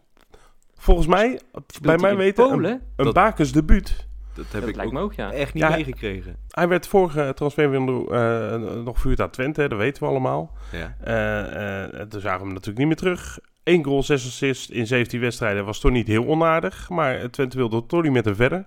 [0.75, 1.41] Volgens mij,
[1.83, 2.83] bij mij weten, een, Polen?
[2.97, 4.08] een Dat- debuut.
[4.39, 5.33] Dat heb Dat ik lijkt ook me ook, ja.
[5.33, 6.37] echt niet Ja, meegekregen.
[6.51, 10.57] Hij werd vorige transferwindow eh nog vuurd aan Twente, dat weten we allemaal.
[10.73, 10.97] Ja.
[11.05, 13.39] Eh, eh, toen zagen we hem natuurlijk niet meer terug.
[13.63, 16.89] 1 goal, 6 assists in 17 wedstrijden was toch niet heel onaardig.
[16.89, 18.67] Maar Twente wilde toch niet met hem verder.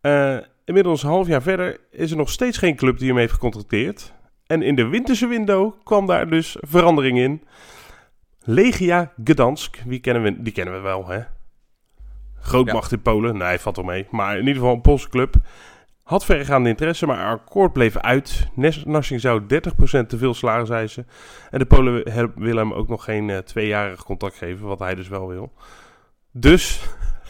[0.00, 3.32] Eh, inmiddels een half jaar verder is er nog steeds geen club die hem heeft
[3.32, 4.12] gecontracteerd.
[4.46, 7.42] En in de winterse window kwam daar dus verandering in.
[8.40, 11.20] Legia Gdansk, wie kennen we, die kennen we wel hè.
[12.40, 14.06] Grootmacht in Polen, nee valt wel mee.
[14.10, 15.34] Maar in ieder geval een Poolse club.
[16.02, 18.48] Had verregaande interesse, maar akkoord bleef uit.
[18.84, 19.46] Narsing zou 30%
[20.06, 21.06] te veel salaris eisen.
[21.50, 22.02] En de Polen
[22.34, 25.52] willen hem ook nog geen eh, tweejarig contract geven, wat hij dus wel wil.
[26.32, 26.80] Dus,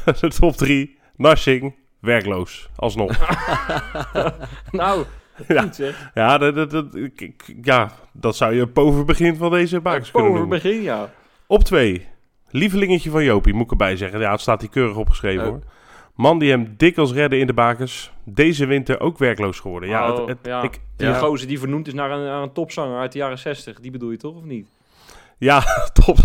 [0.21, 3.19] de top 3, Narsing, werkloos, alsnog.
[4.71, 5.05] nou,
[5.49, 5.63] Ja.
[5.63, 6.11] goed zeg.
[6.15, 6.87] ja, dat, dat,
[7.63, 11.11] ja, dat zou je boven begin van deze bakens kunnen begin, ja.
[11.47, 12.07] Op 2,
[12.51, 14.21] lievelingetje van Jopie, moet ik erbij zeggen.
[14.21, 15.49] Ja, het staat hier keurig opgeschreven Oh.
[15.51, 15.61] hoor.
[16.15, 18.13] Man die hem dikwijls redde in de bakens.
[18.25, 19.89] Deze winter ook werkloos geworden.
[19.89, 20.63] Ja, Oh, het, het- ja.
[20.63, 23.39] Ik, Die ja, gozer die vernoemd is naar een, naar een topzanger uit de jaren
[23.39, 23.81] 60.
[23.81, 24.67] Die bedoel je toch, of niet?
[25.39, 25.63] ja,
[26.05, 26.17] top.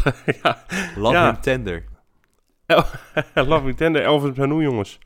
[0.43, 0.63] ja.
[0.95, 1.25] Love Ja.
[1.31, 1.83] him tender.
[3.36, 4.99] Love Me Tender, Elvis Manu, jongens.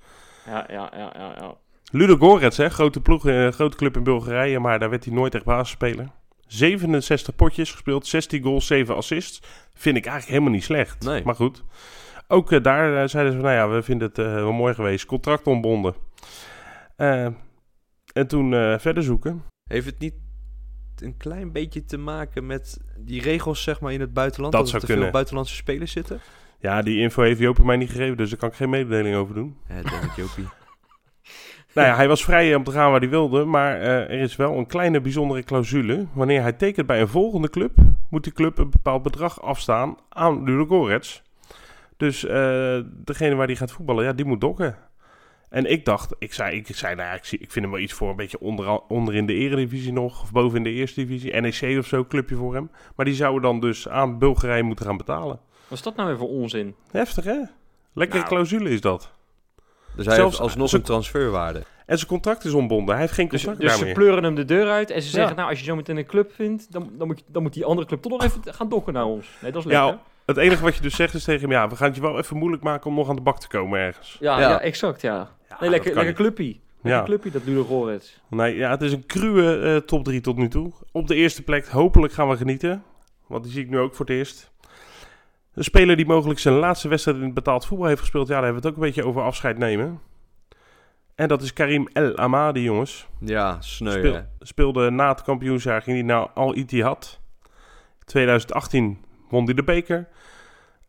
[0.46, 1.34] Ja, ja, ja, ja.
[1.40, 1.54] ja.
[1.92, 5.36] Ludo Gorets, hè, grote ploeg, eh, grote club in Bulgarije, maar daar werd hij nooit
[5.36, 6.08] echt basisspeler.
[6.48, 9.42] 67 potjes gespeeld, 16 goals, 7 assists.
[9.74, 11.04] Vind ik eigenlijk helemaal niet slecht.
[11.04, 11.24] Nee.
[11.24, 11.64] Maar goed.
[12.28, 14.74] Ook eh, daar eh, zeiden ze van, nou ja, we vinden het eh, wel mooi
[14.74, 15.06] geweest.
[15.06, 15.96] Contract ontbonden.
[18.14, 19.44] En toen verder zoeken.
[19.70, 20.14] Heeft het niet
[20.96, 24.54] een klein beetje te maken met die regels zeg maar in het buitenland?
[24.54, 25.04] Dat er te kunnen.
[25.04, 26.20] veel buitenlandse spelers zitten?
[26.60, 29.36] Ja, die info heeft Jopie mij niet gegeven, dus daar kan ik geen mededeling over
[29.36, 29.58] doen.
[29.70, 29.82] Ja,
[30.16, 30.48] Jopie.
[31.78, 34.36] Nou ja, hij was vrij om te gaan waar hij wilde, maar eh, er is
[34.36, 36.06] wel een kleine bijzondere clausule.
[36.14, 37.72] Wanneer hij tekent bij een volgende club,
[38.10, 41.22] moet die club een bepaald bedrag afstaan aan Ludogorets.
[41.98, 44.78] Dus eh, degene waar hij gaat voetballen, ja, die moet dokken.
[45.50, 47.84] En ik dacht, ik zei, ik zei nou ja, ik, zie, ik vind hem wel
[47.84, 51.06] iets voor een beetje onder, onder in de eredivisie nog, of boven in de eerste
[51.06, 52.72] divisie, NEC of zo, clubje voor hem.
[52.96, 55.40] Maar die zouden dan dus aan Bulgarije moeten gaan betalen.
[55.68, 56.76] Wat is dat nou weer voor onzin?
[56.92, 57.40] Heftig hè?
[57.94, 58.30] Lekkere Nou.
[58.30, 59.16] clausule is dat.
[59.98, 61.60] Dus hij Zelfs- heeft alsnog een transferwaarde.
[61.86, 62.92] En zijn contract is ontbonden.
[62.94, 63.96] Hij heeft geen Dus, contract dus ze daarmee.
[63.96, 65.14] pleuren hem de deur uit en ze Ja.
[65.14, 67.54] zeggen, nou, als je zo meteen een club vindt, dan, dan, moet, je- dan moet
[67.54, 69.28] die andere club toch nog even gaan dokken naar ons.
[69.42, 70.02] Nee, dat is Ja, lekker.
[70.26, 72.18] Het enige wat je dus zegt is tegen hem, ja, we gaan het je wel
[72.18, 74.18] even moeilijk maken om nog aan de bak te komen ergens.
[74.20, 74.50] Ja, ja.
[74.50, 74.62] Ja.
[74.62, 75.30] exact, ja.
[75.50, 76.62] Ja, Nee, lekker, lekker clubpie.
[76.82, 77.04] Lekker Ja.
[77.06, 78.20] clubpie, dat Ludo Gorets.
[78.30, 80.72] Nee, ja, het is een cruwe eh, top 3 tot nu toe.
[80.92, 82.84] Op de eerste plek, hopelijk gaan we genieten.
[83.28, 84.52] Want die zie ik nu ook voor het eerst.
[85.58, 88.28] Een speler die mogelijk zijn laatste wedstrijd in het betaald voetbal heeft gespeeld.
[88.28, 90.02] Ja, daar hebben we het ook een beetje over afscheid nemen.
[91.16, 93.08] En dat is Karim El Amadi, jongens.
[93.20, 94.22] Ja, sneu Speel- hè.
[94.40, 97.20] speelde na het kampioensjaar, ging hij naar Al Ittihad.
[98.06, 98.98] 2018
[99.30, 100.08] won hij de beker.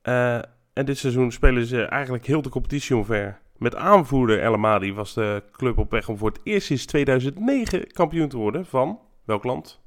[0.03, 0.35] Eh,
[0.73, 3.39] en dit seizoen spelen ze eigenlijk heel de competitie omver.
[3.57, 7.93] Met aanvoerder El Amadi was de club op weg om voor het eerst sinds 2009
[7.93, 9.81] kampioen te worden van welk land?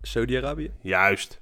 [0.00, 0.70] Saudi-Arabië?
[0.82, 1.40] Juist.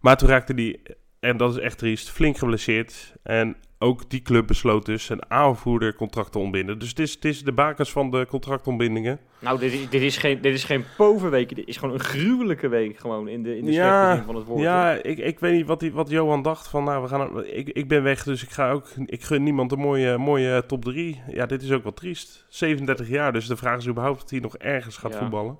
[0.00, 3.14] Maar toen raakte hij, en dat is echt triest, flink geblesseerd.
[3.22, 6.78] En ook die club besloot dus zijn aanvoerdercontract te ontbinden.
[6.78, 9.18] Dus het is, het is de bakens van de contractontbindingen.
[9.38, 11.54] Nou, dit, is- dit, is geen, dit is geen poverweek.
[11.56, 14.60] Dit is gewoon een gruwelijke week gewoon in de, in de Ja, van het woord.
[14.62, 17.68] Ja, ik, ik weet niet wat, die, wat Johan dacht van, nou, we gaan, ik,
[17.68, 21.20] ik ben weg, dus ik ga ook, ik gun niemand een mooie, mooie top 3.
[21.28, 22.46] Ja, dit is ook wat triest.
[22.48, 25.18] 37 jaar, dus de vraag is überhaupt of hij nog ergens gaat Ja.
[25.18, 25.58] voetballen.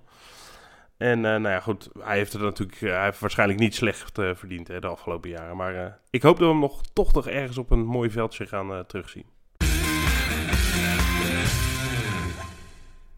[0.96, 4.18] En eh, nou ja, goed, hij heeft het natuurlijk, eh, hij heeft waarschijnlijk niet slecht
[4.18, 5.56] eh, verdiend hè, de afgelopen jaren.
[5.56, 8.86] Maar ik hoop dat we hem nog, toch nog ergens op een mooi veldje gaan
[8.86, 9.24] terugzien.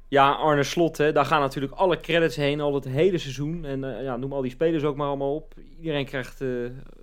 [0.09, 3.65] Ja, Arne Slot, hè, daar gaan natuurlijk alle credits heen, al het hele seizoen.
[3.65, 5.55] En ja, noem al die spelers ook maar allemaal op.
[5.79, 6.45] Iedereen krijgt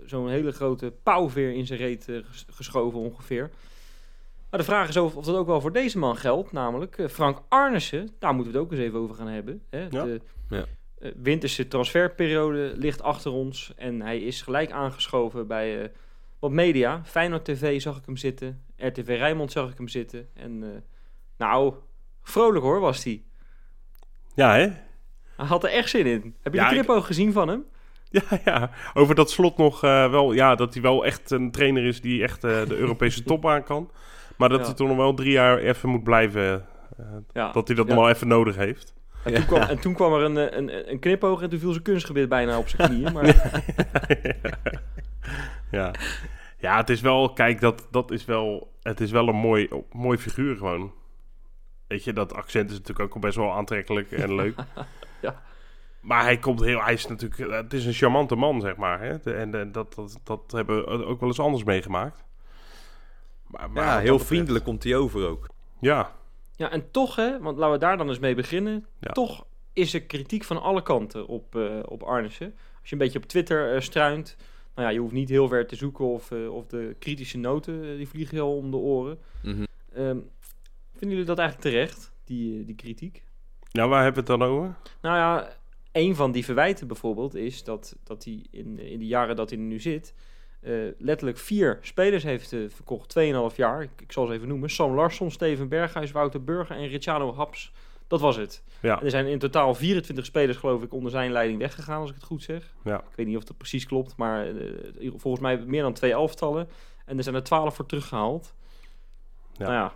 [0.06, 3.50] zo'n hele grote pauwveer in zijn reet ges- geschoven ongeveer.
[4.56, 7.08] Maar de vraag is of, of dat ook wel voor deze man geldt, namelijk eh,
[7.08, 8.10] Frank Arnissen.
[8.20, 9.62] Daar moeten we het ook eens even over gaan hebben.
[9.70, 9.80] Hè.
[9.90, 10.04] Ja.
[10.04, 10.66] De Ja.
[11.00, 15.90] eh, winterse transferperiode ligt achter ons en hij is gelijk aangeschoven bij eh,
[16.40, 17.02] wat media.
[17.06, 20.28] Feyenoord TV zag ik hem zitten, RTV Rijnmond zag ik hem zitten.
[20.34, 20.70] En eh,
[21.38, 21.74] nou,
[22.24, 23.24] vrolijk hoor was hij.
[24.36, 24.68] Ja, hè?
[25.36, 26.36] Hij had er echt zin in.
[26.42, 27.64] Heb je Ja, de ik- knipoog gezien van hem?
[28.10, 28.70] Ja, ja.
[28.94, 32.24] Over dat slot nog eh, wel, ja, dat hij wel echt een trainer is die
[32.24, 33.92] echt eh, de Europese top aan kan.
[34.38, 34.66] Maar dat Ja.
[34.66, 36.66] hij toch nog wel drie jaar even moet blijven.
[36.98, 37.52] eh, Ja.
[37.52, 37.94] Dat hij dat Ja.
[37.94, 38.94] nog wel even nodig heeft.
[39.24, 41.72] En, toen kwam, en toen kwam er een, eh, een, een knipoog en toen viel
[41.72, 43.14] zijn kunstgebied bijna op zijn knieën.
[43.14, 43.26] Maar
[45.72, 45.92] ja.
[46.58, 50.18] ja, het is wel, kijk, dat, dat is wel, het is wel een mooi, mooi
[50.18, 50.94] figuur gewoon.
[51.88, 54.56] Weet je, dat accent is natuurlijk ook best wel aantrekkelijk en leuk.
[55.22, 55.42] Ja.
[56.02, 59.00] Maar hij komt heel, hij is natuurlijk, het is een charmante man, zeg maar.
[59.02, 59.34] Hè?
[59.34, 62.25] En eh, dat, dat, dat hebben we ook wel eens anders meegemaakt.
[63.58, 65.48] Maar, maar Ja, heel betreft- vriendelijk komt hij over ook.
[65.80, 66.16] Ja,
[66.56, 68.86] ja, en toch hè, want laten we daar dan eens mee beginnen.
[69.00, 69.12] Ja.
[69.12, 72.54] Toch is er kritiek van alle kanten op, eh op Arnissen.
[72.80, 74.36] Als je een beetje op Twitter eh, struint.
[74.76, 77.98] Nou ja, je hoeft niet heel ver te zoeken of, eh, of de kritische noten,
[77.98, 79.20] die vliegen je al om de oren.
[79.44, 79.64] Mhm.
[79.94, 80.18] Ehm,
[80.92, 83.24] vinden jullie dat eigenlijk terecht, die, die kritiek?
[83.72, 84.76] nou waar hebben we het dan over?
[85.02, 85.50] Nou ja,
[85.92, 89.60] een van die verwijten bijvoorbeeld is dat, dat hij in, in de jaren dat hij
[89.60, 90.14] er nu zit,
[90.66, 93.16] eh, letterlijk vier spelers heeft eh, verkocht,
[93.52, 93.82] 2,5 jaar.
[93.82, 94.70] Ik, ik zal ze even noemen.
[94.70, 97.72] Sam Larsson, Steven Berghuis, Wouter Burger en Ricciano Haps.
[98.08, 98.64] Dat was het.
[98.80, 102.10] Ja, En er zijn in totaal 24 spelers, geloof ik, onder zijn leiding weggegaan, als
[102.10, 102.74] ik het goed zeg.
[102.84, 102.98] ja.
[102.98, 106.68] Ik weet niet of dat precies klopt, maar eh, volgens mij meer dan twee elftallen.
[107.06, 108.54] En er zijn er 12 voor teruggehaald.
[109.58, 109.64] Ja.
[109.66, 109.94] Nou ja,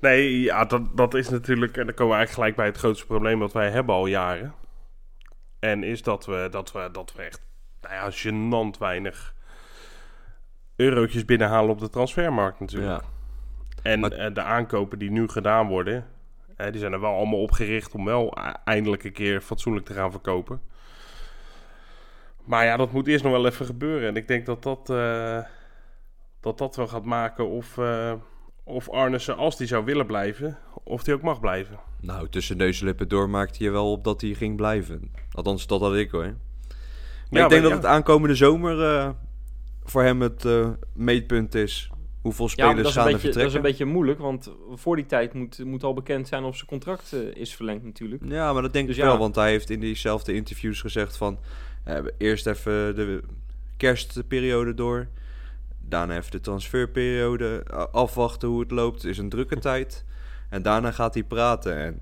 [0.00, 3.06] Nee, ja, dat, dat is natuurlijk, en dan komen we eigenlijk gelijk bij het grootste
[3.06, 4.54] probleem dat wij hebben al jaren.
[5.58, 7.40] En is dat we, dat we, dat we echt,
[7.80, 9.34] nou ja, gênant weinig
[10.76, 13.02] eurotjes binnenhalen op de transfermarkt natuurlijk.
[13.02, 13.08] Ja.
[13.82, 16.06] En Maar- eh, de aankopen die nu gedaan worden,
[16.70, 19.92] die zijn er wel allemaal op gericht om wel e- eindelijk een keer fatsoenlijk te
[19.94, 20.60] gaan verkopen.
[22.44, 24.08] Maar ja, dat moet eerst nog wel even gebeuren.
[24.08, 25.38] En ik denk dat dat, eh,
[26.40, 28.12] dat, dat wel gaat maken of, eh,
[28.64, 31.78] of Arnissen, als die zou willen blijven, of die ook mag blijven.
[32.00, 35.12] Nou, tussen neus en lippen door maakte je wel op dat hij ging blijven.
[35.32, 36.34] Althans, dat had ik hoor.
[37.30, 39.10] Maar Ja, ik denk maar dat het aankomende zomer eh,
[39.84, 41.90] voor hem het eh, meetpunt is.
[42.20, 43.70] Hoeveel spelers dat is, een gaan er beetje, dat is een vertrekken?
[43.70, 47.20] beetje moeilijk, want voor die tijd moet, moet al bekend zijn of zijn contract eh,
[47.34, 48.22] is verlengd natuurlijk.
[48.24, 49.18] Ja, maar dat denk Dus ik wel, ja.
[49.18, 51.38] want hij heeft in diezelfde interviews gezegd van...
[52.18, 53.22] eerst even de
[53.76, 55.08] kerstperiode door.
[55.80, 57.64] Daarna even de transferperiode.
[57.92, 59.02] Afwachten hoe het loopt.
[59.02, 60.04] Het is een drukke tijd.
[60.48, 61.76] En daarna gaat hij praten.
[61.76, 62.00] En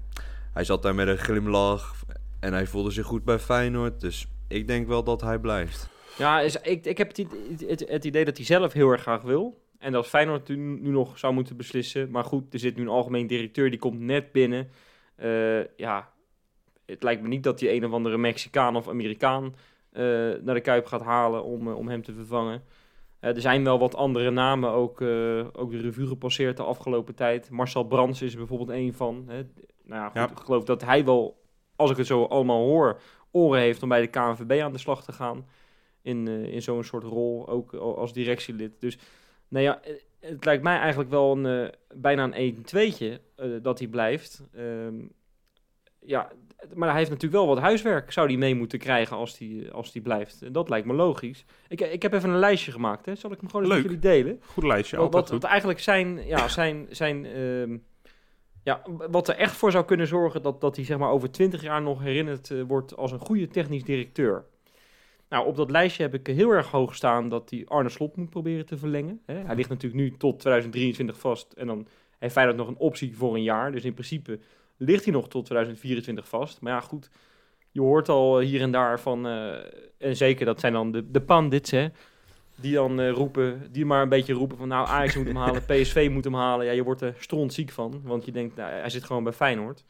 [0.53, 1.95] hij zat daar met een glimlach.
[2.41, 4.01] En hij voelde zich goed bij Feyenoord.
[4.01, 5.89] Dus ik denk wel dat hij blijft.
[6.19, 9.01] Ja, is, ik, ik heb het, i- het, het idee dat hij zelf heel erg
[9.01, 9.65] graag wil.
[9.79, 12.11] En dat Feyenoord nu, nu nog zou moeten beslissen.
[12.11, 14.69] Maar goed, er zit nu een algemeen directeur, die komt net binnen.
[15.17, 16.09] Eh, ja,
[16.87, 19.55] het lijkt me niet dat die een of andere Mexicaan of Amerikaan
[19.93, 20.03] eh,
[20.43, 22.63] naar de Kuip gaat halen om, eh, om hem te vervangen.
[23.21, 27.51] Er zijn wel wat andere namen ook, eh, ook de revue gepasseerd de afgelopen tijd.
[27.51, 29.25] Marcel Brands is er bijvoorbeeld een van.
[29.29, 29.43] Hè.
[29.85, 30.31] Nou ja, goed, Ja.
[30.31, 31.43] ik geloof dat hij wel,
[31.77, 33.01] als ik het zo allemaal hoor,
[33.37, 35.47] oren heeft om bij de KNVB aan de slag te gaan.
[36.03, 38.73] In, eh, in zo'n soort rol, ook al- als directielid.
[38.81, 38.99] Dus
[39.49, 43.79] nou ja, eh, het lijkt mij eigenlijk wel een, eh, bijna een 1-2'tje eh, dat
[43.79, 44.43] hij blijft.
[44.55, 44.95] Ehm,
[46.01, 46.31] ja,
[46.75, 49.93] maar hij heeft natuurlijk wel wat huiswerk, zou hij mee moeten krijgen als hij als
[49.93, 50.43] die blijft.
[50.43, 51.45] En dat lijkt me logisch.
[51.69, 53.15] Ik, ik heb even een lijstje gemaakt, hè.
[53.15, 53.75] zal ik hem gewoon Leuk.
[53.75, 54.41] met jullie delen?
[54.47, 55.43] Goed lijstje, Wat, altijd wat, goed.
[55.43, 57.77] wat eigenlijk zijn, ja, zijn, zijn ehm,
[58.67, 61.63] ja, wat er echt voor zou kunnen zorgen dat, dat hij zeg maar, over 20
[61.63, 64.45] jaar nog herinnerd eh, wordt als een goede technisch directeur.
[65.29, 68.31] Nou, op dat lijstje heb ik heel erg hoog staan dat hij Arne Slot moet
[68.31, 69.21] proberen te verlengen.
[69.27, 69.35] Hè.
[69.35, 71.87] Hij ligt natuurlijk nu tot 2023 vast en dan
[72.19, 73.73] heeft Feyenoord nog een optie voor een jaar.
[73.73, 74.39] Dus in principe
[74.77, 76.61] ligt hij nog tot 2024 vast.
[76.61, 77.11] Maar ja, goed,
[77.71, 79.55] je hoort al hier en daar van, eh,
[79.99, 81.89] en zeker dat zijn dan de, de pandits, hè,
[82.61, 85.65] die dan eh, roepen, die maar een beetje roepen van nou Ajax moet hem halen,
[85.71, 86.67] PSV moet hem halen.
[86.67, 89.85] Ja, je wordt er strontziek van, want je denkt, nou, hij zit gewoon bij Feyenoord.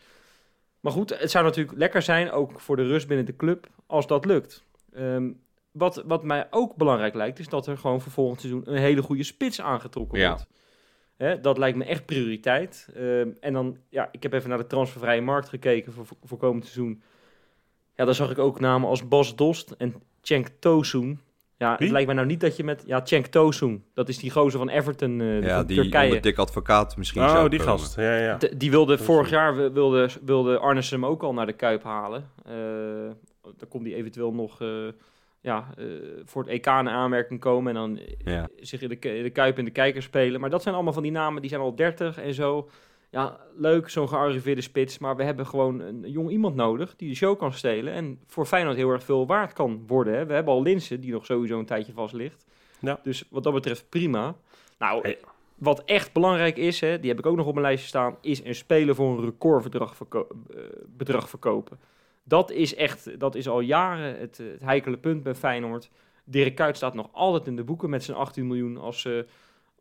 [0.81, 4.07] Maar goed, het zou natuurlijk lekker zijn, ook voor de rust binnen de club, als
[4.07, 4.64] dat lukt.
[4.92, 5.31] Ehm,
[5.70, 9.02] wat, wat mij ook belangrijk lijkt, is dat er gewoon voor volgend seizoen een hele
[9.02, 10.29] goede spits aangetrokken Ja.
[10.29, 10.46] wordt.
[11.16, 12.88] Hè, dat lijkt me echt prioriteit.
[12.94, 16.38] Ehm, en dan, ja, ik heb even naar de transfervrije markt gekeken voor, voor, voor
[16.38, 17.02] komend seizoen.
[17.94, 21.20] Ja, daar zag ik ook namen als Bas Dost en Cenk Tosun.
[21.58, 21.78] Ja, Wie?
[21.82, 22.82] het lijkt mij nou niet dat je met...
[22.86, 23.84] Ja, Cenk Tosun.
[23.94, 26.20] Dat is die gozer van Everton, eh, ja, van die Turkije.
[26.20, 27.78] dik advocaat misschien Oh, zou die komen.
[27.78, 27.96] gast.
[27.96, 28.36] Ja, ja.
[28.36, 31.82] De- die wilde vorig jaar wi- wilde, wilde Arnes hem ook al naar de Kuip
[31.82, 32.30] halen.
[32.46, 32.52] Eh
[33.56, 34.68] dan kon hij eventueel nog eh,
[35.40, 35.84] ja, eh,
[36.24, 38.48] voor het EK in aanmerking komen en dan Ja.
[38.60, 40.40] zich in de, ke- de Kuip in de kijker spelen.
[40.40, 42.68] Maar dat zijn allemaal van die namen, die zijn al 30 en zo.
[43.10, 44.98] Ja, leuk, zo'n gearriveerde spits.
[44.98, 47.92] Maar we hebben gewoon een jong iemand nodig die de show kan stelen.
[47.92, 50.14] En voor Feyenoord heel erg veel waard kan worden.
[50.14, 50.26] Hè.
[50.26, 52.46] We hebben al Linsen, die nog sowieso een tijdje vast ligt.
[52.80, 53.00] Ja.
[53.02, 54.34] Dus wat dat betreft prima.
[54.78, 55.18] Nou, Hey.
[55.54, 58.44] wat echt belangrijk is, hè, die heb ik ook nog op mijn lijstje staan, is
[58.44, 60.60] een speler voor een recordbedrag verko eh,
[60.96, 61.78] bedrag verkopen.
[62.22, 65.90] Dat is echt, dat is al jaren het, het heikele punt bij Feyenoord.
[66.24, 69.18] Dirk Kuyt staat nog altijd in de boeken met zijn 18 miljoen als, eh,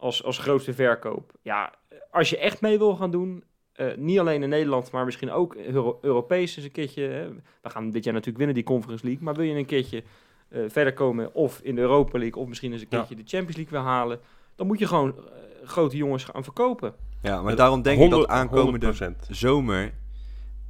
[0.06, 1.32] als, als grootste verkoop.
[1.41, 1.74] Ja,
[2.12, 5.56] als je echt mee wil gaan doen, eh, niet alleen in Nederland, maar misschien ook
[5.56, 7.02] Euro Europees eens een keertje.
[7.04, 7.30] Hè.
[7.62, 9.24] We gaan dit jaar natuurlijk winnen, die Conference League.
[9.24, 10.04] Maar wil je een keertje
[10.50, 12.98] eh, verder komen, of in de Europa League, of misschien eens een Ja.
[12.98, 14.20] keertje de Champions League weer halen,
[14.56, 15.24] dan moet je gewoon eh,
[15.68, 16.94] grote jongens gaan verkopen.
[17.22, 19.28] Ja, maar daarom denk ik dat 100 aankomende 100%.
[19.30, 19.94] zomer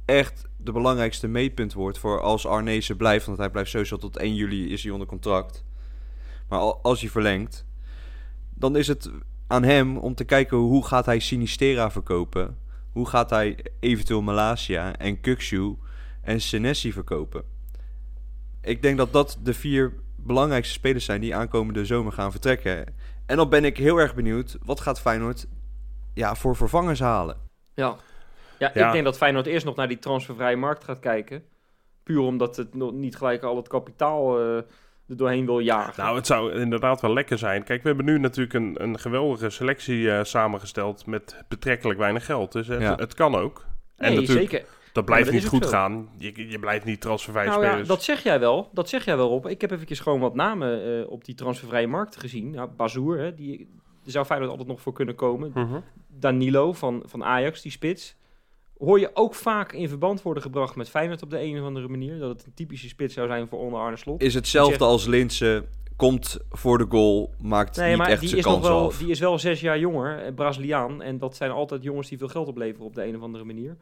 [0.04, 3.26] echt de belangrijkste meetpunt wordt voor als Arnezen blijft.
[3.26, 5.64] Want hij blijft sowieso tot 1 juli is hij onder contract.
[6.48, 7.65] Maar al- als hij verlengt,
[8.58, 9.10] dan is het
[9.46, 12.58] aan hem om te kijken hoe gaat hij Sinistera verkopen.
[12.92, 15.76] Hoe gaat hij eventueel Malasia en Kukshu
[16.22, 17.42] en Senesi verkopen.
[18.60, 22.94] Ik denk dat dat de vier belangrijkste spelers zijn die aankomende zomer gaan vertrekken.
[23.26, 25.46] En dan ben ik heel erg benieuwd, wat gaat Feyenoord
[26.14, 27.36] ja, voor vervangers halen?
[27.74, 27.96] Ja.
[28.58, 28.86] Ja, Ja.
[28.86, 31.44] ik denk dat Feyenoord eerst nog naar die transfervrije markt gaat kijken.
[32.02, 34.62] Puur omdat het nog niet gelijk al het kapitaal eh,
[35.08, 36.04] er doorheen wil jagen.
[36.04, 37.64] Nou, het zou inderdaad wel lekker zijn.
[37.64, 42.52] Kijk, we hebben nu natuurlijk een, een geweldige selectie eh, samengesteld met betrekkelijk weinig geld.
[42.52, 42.94] Dus het, Ja.
[42.94, 43.64] het kan ook.
[43.96, 44.66] En nee, natuurlijk, zeker.
[44.92, 46.08] dat blijft dat niet goed gaan.
[46.18, 48.70] Je, je blijft niet transfervrij Nou ja, dat zeg jij wel.
[48.72, 49.46] Dat zeg jij wel op.
[49.48, 52.52] Ik heb eventjes gewoon wat namen eh, op die transfervrije markt gezien.
[52.52, 53.68] Ja, Bazoer, hè, die
[54.06, 55.50] daar zou Feyenoord altijd nog voor kunnen komen.
[55.54, 55.80] Mhm.
[56.08, 58.16] Danilo van, van Ajax, die spits.
[58.78, 61.88] Hoor je ook vaak in verband worden gebracht met Feyenoord op de een of andere
[61.88, 62.18] manier.
[62.18, 64.22] Dat het een typische spits zou zijn voor onder Arne Slot.
[64.22, 65.66] Is hetzelfde zegt- als Linsen,
[65.96, 68.84] komt voor de goal, maakt Nee, niet maar echt die zijn is, nog kans wel,
[68.86, 68.98] af.
[68.98, 71.02] die is wel zes jaar jonger, eh, Braziliaan.
[71.02, 73.76] En dat zijn altijd jongens die veel geld opleveren op de een of andere manier.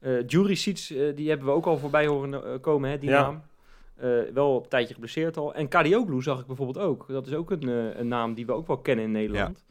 [0.00, 3.20] Eh Juricic, eh, die hebben we ook al voorbij horen komen, hè, die Ja.
[3.22, 3.42] naam.
[3.96, 5.54] Eh, wel een tijdje geblesseerd al.
[5.54, 7.04] En Kadioglu zag ik bijvoorbeeld ook.
[7.08, 7.68] Dat is ook een,
[8.00, 9.64] een naam die we ook wel kennen in Nederland.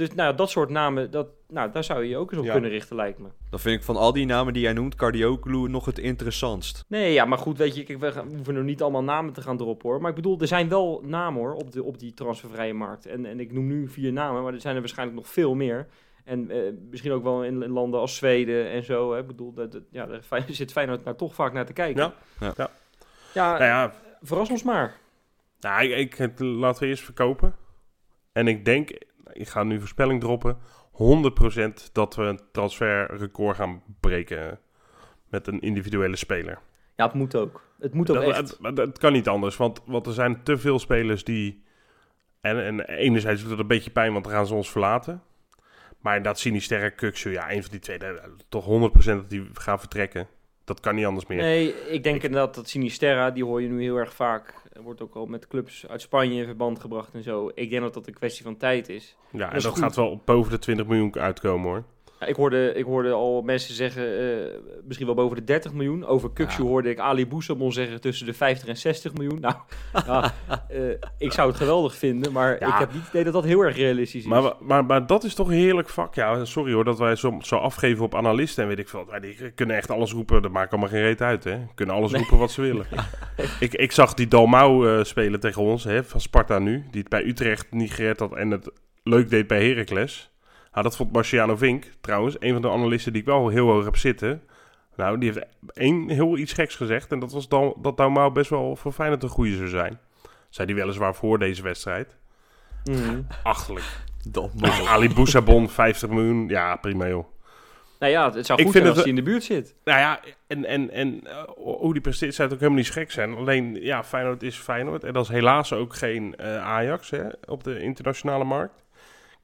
[0.00, 2.52] Dus nou, dat soort namen, dat, nou, daar zou je je ook eens op Ja.
[2.52, 3.28] kunnen richten, lijkt me.
[3.50, 6.84] Dan vind ik van al die namen die jij noemt, Cardioculu nog het interessantst.
[6.88, 9.32] Nee, ja, maar goed, weet je, kijk, we, gaan- we hoeven er niet allemaal namen
[9.32, 10.00] te gaan droppen hoor.
[10.00, 13.06] Maar ik bedoel, er zijn wel namen hoor, op, de, op die transfervrije markt.
[13.06, 15.86] En, en ik noem nu vier namen, maar er zijn er waarschijnlijk nog veel meer.
[16.24, 16.58] En eh,
[16.90, 19.12] misschien ook wel in, in landen als Zweden en zo.
[19.12, 19.18] Hè.
[19.18, 22.02] Ik bedoel, dat, dat- ja, daar zit Feyenoord nou toch vaak naar te kijken.
[22.02, 22.52] Ja, ja.
[22.56, 22.70] ja.
[23.34, 23.92] Ja, Nou ja,
[24.22, 24.96] verras ons maar.
[25.60, 27.54] nou, ik, ik, het- laten we eerst verkopen.
[28.32, 28.90] En ik denk,
[29.32, 30.58] ik ga nu voorspelling droppen,
[30.92, 34.58] 100% dat we een transferrecord gaan breken
[35.28, 36.58] met een individuele speler.
[36.96, 37.62] Ja, het moet ook.
[37.78, 38.36] Het moet ook Dat, echt.
[38.38, 41.62] het, het- het kan niet anders, want, want er zijn te veel spelers die...
[42.40, 45.22] En, en enerzijds doet het een beetje pijn, want dan gaan ze ons verlaten.
[45.98, 47.98] Maar dat Sinisterre, Kuksu, ja, een van die twee,
[48.48, 50.28] toch 100% dat die gaan vertrekken.
[50.70, 51.38] Dat kan niet anders meer.
[51.38, 54.54] Nee, ik denk inderdaad dat Sinisterra, die hoor je nu heel erg vaak.
[54.72, 57.50] Er wordt ook al met clubs uit Spanje in verband gebracht en zo.
[57.54, 59.16] Ik denk dat dat een kwestie van tijd is.
[59.30, 61.84] ja, en dat gaat wel op boven de 20 miljoen uitkomen, hoor.
[62.20, 66.06] Ja, ik, hoorde, ik hoorde al mensen zeggen, eh, misschien wel boven de 30 miljoen.
[66.06, 66.56] Over Ja.
[66.56, 69.40] hoorde ik Ali Boussamon zeggen tussen de 50 en 60 miljoen.
[69.40, 69.54] Nou,
[70.06, 70.34] ja,
[70.68, 70.78] eh,
[71.18, 72.66] ik zou het geweldig vinden, maar Ja.
[72.72, 74.28] ik heb niet het idee dat dat heel erg realistisch is.
[74.28, 76.14] Maar, maar, maar dat is toch een heerlijk vak.
[76.14, 79.08] Ja, sorry hoor, dat wij zo, zo afgeven op analisten en weet ik veel.
[79.20, 81.58] Die kunnen echt alles roepen, dat maakt allemaal geen reet uit, hè.
[81.74, 82.86] Kunnen alles roepen wat ze willen.
[83.60, 86.84] ik, ik zag die Dalmau eh, spelen tegen ons, hè, van Sparta nu.
[86.90, 88.70] Die het bij Utrecht niet gered had en het
[89.02, 90.30] leuk deed bij Heracles.
[90.72, 93.84] Nou, dat vond Marciano Vink, trouwens, een van de analisten die ik wel heel hoog
[93.84, 94.42] heb zitten.
[94.96, 97.12] Nou, die heeft één heel iets geks gezegd.
[97.12, 99.98] En dat was dan, dat Dalmau best wel voor Feyenoord een goede zou zijn.
[100.48, 102.16] Zei die weliswaar voor deze wedstrijd.
[102.84, 103.20] Mhm.
[103.42, 103.86] Achterlijk.
[104.28, 106.48] Dat Dus Ali Boussabon, 50 miljoen.
[106.48, 107.26] Ja, prima joh.
[107.98, 109.74] Nou ja, het zou Ik goed vind zijn als hij in de buurt zit.
[109.84, 113.10] Nou ja, en, en, en eh, hoe die presteert zou het ook helemaal niet gek
[113.10, 113.34] zijn.
[113.34, 115.04] Alleen, ja, Feyenoord is Feyenoord.
[115.04, 118.84] En dat is helaas ook geen eh, Ajax hè, op de internationale markt.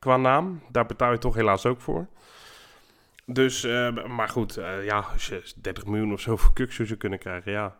[0.06, 2.06] Qua naam, daar betaal je toch helaas ook voor.
[3.24, 6.98] Dus, eh, maar goed, eh, ja, als je 30 miljoen of zo voor Kuksu zou
[6.98, 7.76] kunnen krijgen, ja.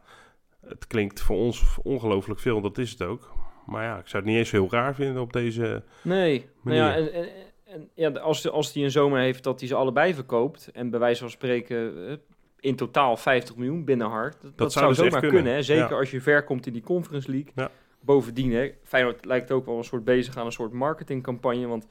[0.66, 3.32] Het klinkt voor ons ongelooflijk veel, dat is het ook.
[3.66, 5.82] Maar ja, ik zou het niet eens heel raar vinden op deze...
[6.02, 7.28] Nee, nou ja, en, en,
[7.64, 10.70] en ja, als, als hij een zomer heeft dat hij ze allebei verkoopt...
[10.72, 12.16] en bij wijze van spreken eh,
[12.60, 14.42] in totaal 50 miljoen binnenhart...
[14.42, 15.30] Dat, dat, zou dus zomaar kunnen.
[15.36, 15.62] kunnen, hè?
[15.62, 15.98] zeker Ja.
[15.98, 17.52] als je ver komt in die Conference League.
[17.54, 17.70] Ja.
[18.00, 21.66] Bovendien, hè, Feyenoord lijkt ook wel een soort bezig aan een soort marketingcampagne...
[21.66, 21.86] want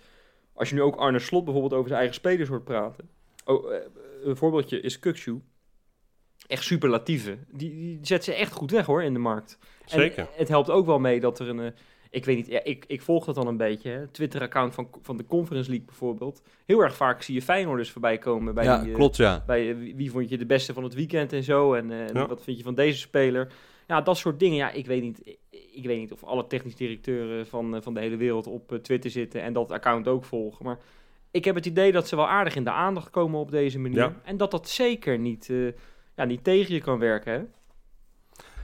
[0.56, 3.10] als je nu ook Arne Slot bijvoorbeeld over zijn eigen spelers hoort praten...
[3.46, 3.80] Oh, eh,
[4.24, 5.42] een voorbeeldje is Kukshu.
[6.48, 7.38] Echt superlatieve.
[7.52, 9.58] Die, die zet ze echt goed weg hoor in de markt.
[9.82, 10.28] En Zeker.
[10.32, 11.60] het helpt ook wel mee dat er een...
[11.60, 11.72] eh,
[12.10, 14.08] ik weet niet, ja, ik, ik volg dat dan een beetje.
[14.12, 16.42] Twitter-account van, van de Conference League bijvoorbeeld.
[16.66, 18.54] Heel erg vaak zie je Feyenoorders voorbij komen.
[18.54, 19.44] Bij ja, die, eh, klopt ja.
[19.48, 21.74] Bij wie, vond je de beste van het weekend en zo.
[21.74, 22.28] En, en Ja.
[22.28, 23.52] wat vind je van deze speler.
[23.88, 24.58] Ja, dat soort dingen.
[24.58, 25.38] Ja, ik weet niet,
[25.74, 28.80] ik, weet niet of alle technisch directeuren van, eh, van de hele wereld op eh,
[28.80, 29.42] Twitter zitten.
[29.42, 30.66] En dat account ook volgen.
[30.66, 30.80] Maar
[31.32, 33.98] ik heb het idee dat ze wel aardig in de aandacht komen op deze manier.
[33.98, 34.14] Ja.
[34.24, 35.68] En dat dat zeker niet, eh,
[36.16, 37.34] ja, niet tegen je kan werken.
[37.34, 37.42] Hè?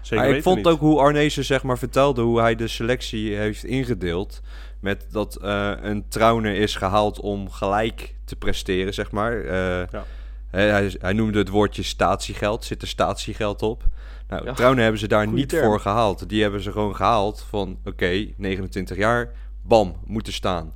[0.02, 0.66] Zeker ik vond niet.
[0.66, 4.42] ook hoe Arnezen zeg maar vertelde hoe hij de selectie heeft ingedeeld.
[4.82, 9.44] Met dat eh, een Trauner is gehaald om gelijk te presteren, zeg maar.
[9.44, 10.06] Eh, Ja.
[10.52, 13.84] Hij, hij noemde het woordje statiegeld, zit er statiegeld op.
[14.28, 15.66] Nou, Ja, hebben ze daar niet term.
[15.66, 16.30] voor gehaald.
[16.30, 19.32] Die hebben ze gewoon gehaald van, oké, 29 jaar,
[19.62, 20.74] bam, moeten staan.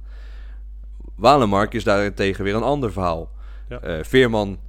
[1.15, 3.32] Walemark is daarentegen weer een ander verhaal.
[3.69, 3.80] Ja.
[3.80, 4.59] Eh, Veerman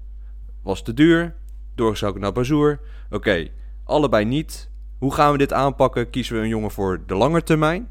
[0.63, 1.35] was te duur,
[1.75, 2.81] doorgezogen naar Bazoer.
[3.11, 3.49] Oké,
[3.85, 4.69] allebei niet.
[4.99, 6.11] Hoe gaan we dit aanpakken?
[6.11, 7.89] Kiezen we een jongen voor de lange termijn?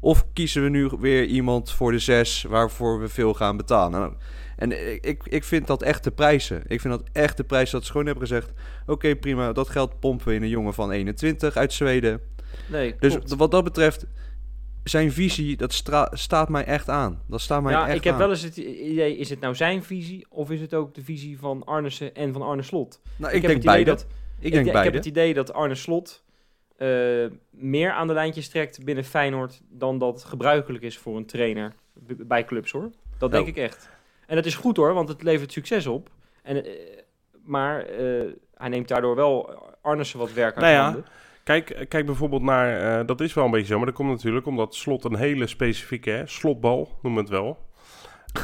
[0.00, 4.00] Of kiezen we nu weer iemand voor de zes waarvoor we veel gaan betalen?
[4.00, 4.12] Nou,
[4.56, 6.62] en ik, ik, ik vind dat echt de prijzen.
[6.66, 8.52] Ik vind dat echt de prijs dat ze gewoon hebben gezegd...
[8.86, 12.20] Oké, prima, dat geld pompen we in een jongen van 21 uit Zweden.
[12.66, 13.34] Nee, Dus klopt.
[13.34, 14.06] wat dat betreft,
[14.84, 15.82] zijn visie, dat
[16.12, 17.22] staat mij echt aan.
[17.26, 18.18] Dat staat mij ja, echt ik heb aan.
[18.18, 21.38] wel eens het idee, is het nou zijn visie of is het ook de visie
[21.38, 23.00] van Arnissen en van Arne Slot?
[23.16, 23.90] Nou, ik, denk beide.
[23.90, 24.06] Dat,
[24.40, 24.90] ik denk ik, beide.
[24.90, 26.22] heb het idee dat Arne Slot
[26.76, 26.88] eh,
[27.50, 31.74] meer aan de lijntjes trekt binnen Feyenoord dan dat gebruikelijk is voor een trainer
[32.26, 32.90] bij clubs hoor.
[33.18, 33.56] Dat denk Nou.
[33.56, 33.90] ik echt.
[34.26, 36.08] En dat is goed hoor, want het levert succes op.
[36.42, 36.70] En, eh,
[37.44, 38.22] maar eh,
[38.54, 41.04] hij neemt daardoor wel Arnissen wat werk Nou ja, handen.
[41.44, 44.46] Kijk, kijk bijvoorbeeld naar, eh, dat is wel een beetje zo, maar dat komt natuurlijk
[44.46, 47.58] omdat Slot een hele specifieke, hè, slotbal noemen we het wel,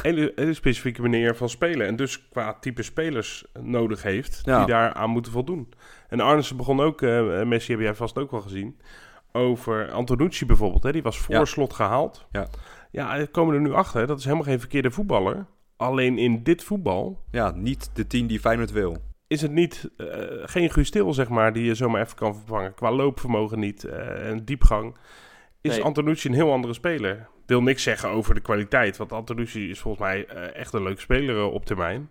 [0.01, 1.87] hele, hele specifieke manier van spelen.
[1.87, 4.57] En dus qua type spelers nodig heeft Ja.
[4.57, 5.73] die daar aan moeten voldoen.
[6.09, 8.79] En Arnissen begon ook, eh, Messi heb jij vast ook wel gezien,
[9.31, 10.83] over Antonucci bijvoorbeeld.
[10.83, 11.45] Hè, die was voor Ja.
[11.45, 12.27] Slot gehaald.
[12.31, 12.47] Ja.
[12.91, 13.99] Ja, komen er nu achter.
[13.99, 15.45] hè, Dat is helemaal geen verkeerde voetballer.
[15.81, 18.97] Alleen in dit voetbal Ja, niet de tien die Feyenoord wil.
[19.27, 20.07] is het niet, eh,
[20.43, 22.73] geen Guus Til, zeg maar, die je zomaar even kan vervangen.
[22.73, 24.95] Qua loopvermogen niet, eh, en diepgang.
[25.61, 25.83] Is Nee.
[25.83, 27.29] Antonucci een heel andere speler.
[27.45, 28.97] wil niks zeggen over de kwaliteit.
[28.97, 32.09] Want Antonucci is volgens mij eh, echt een leuk speler op termijn.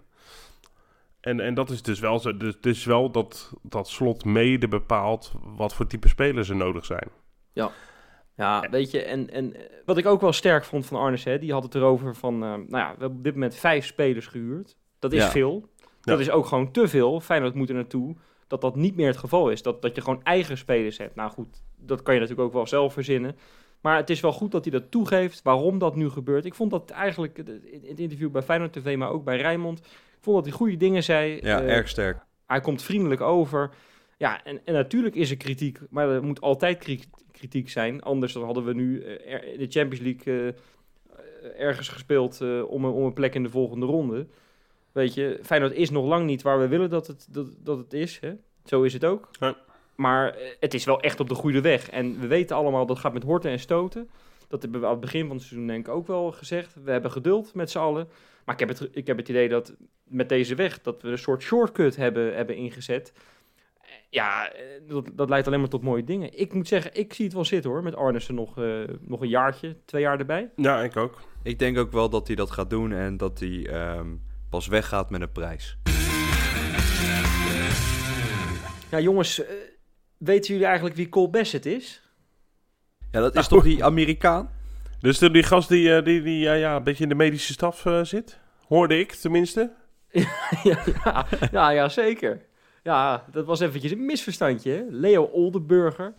[1.20, 2.36] En, en dat is dus wel zo.
[2.36, 7.08] Dus, dus wel dat, dat slot mede bepaalt wat voor type spelers er nodig zijn.
[7.52, 7.70] Ja,
[8.70, 11.53] weet je, en, en eh, wat ik ook wel sterk vond van Arnes, hè, die
[11.53, 14.76] had het erover van, eh, nou ja, we hebben op dit moment vijf spelers gehuurd.
[14.99, 15.30] Dat is Ja.
[15.30, 15.68] veel.
[16.01, 16.24] Dat Ja.
[16.24, 17.20] is ook gewoon te veel.
[17.20, 18.16] Feyenoord moet er naartoe
[18.47, 19.62] dat dat niet meer het geval is.
[19.62, 21.14] Dat, dat je gewoon eigen spelers hebt.
[21.14, 23.36] Nou goed, dat kan je natuurlijk ook wel zelf verzinnen.
[23.80, 26.45] Maar het is wel goed dat hij dat toegeeft, waarom dat nu gebeurt.
[26.45, 30.18] Ik vond dat eigenlijk in het interview bij Feyenoord TV, maar ook bij Rijnmond, ik
[30.20, 31.38] vond dat hij goede dingen zei.
[31.43, 32.18] Ja, Eh, erg sterk.
[32.47, 33.70] hij komt vriendelijk over.
[34.20, 38.02] Ja, en, en natuurlijk is er kritiek, maar er moet altijd kri- kritiek zijn.
[38.02, 40.54] Anders dan hadden we nu eh, er- de Champions League
[41.42, 44.26] eh, ergens gespeeld eh, om, een, om een plek in de volgende ronde.
[44.92, 47.92] Weet je, Feyenoord is nog lang niet waar we willen dat het, dat, dat het
[47.92, 48.18] is.
[48.20, 48.32] Hè?
[48.64, 49.28] Zo is het ook.
[49.40, 49.56] Ja.
[49.94, 51.90] Maar eh, het is wel echt op de goede weg.
[51.90, 54.08] En we weten allemaal dat gaat met horten en stoten.
[54.48, 56.74] Dat hebben we aan het begin van het seizoen denk ik ook wel gezegd.
[56.84, 58.08] We hebben geduld met z'n allen.
[58.44, 61.18] Maar ik heb, het, ik heb het idee dat met deze weg, dat we een
[61.18, 63.12] soort shortcut hebben, hebben ingezet.
[64.11, 66.38] Ja, eh, dat, dat leidt alleen maar tot mooie dingen.
[66.38, 67.82] Ik moet zeggen, ik zie het wel zitten hoor.
[67.82, 70.50] Met Arnissen nog, eh, nog een jaartje, twee jaar erbij.
[70.56, 71.20] Ja, ik ook.
[71.42, 74.08] Ik denk ook wel dat hij dat gaat doen en dat hij ehm,
[74.50, 75.78] pas weggaat met een prijs.
[78.90, 79.54] Ja, jongens, eh,
[80.18, 82.02] weten jullie eigenlijk wie Cole Bassett is?
[83.11, 84.50] Ja, dat is toch die Amerikaan?
[85.00, 88.04] Dus die gast die, die, die ja, ja, een beetje in de medische staf eh,
[88.04, 88.38] zit.
[88.66, 89.72] Hoorde ik tenminste.
[90.62, 92.48] ja, ja, ja, ja, zeker.
[92.83, 94.70] Ja, dat was eventjes een misverstandje.
[94.72, 94.83] Hè?
[94.89, 96.14] Leo Oldenburger.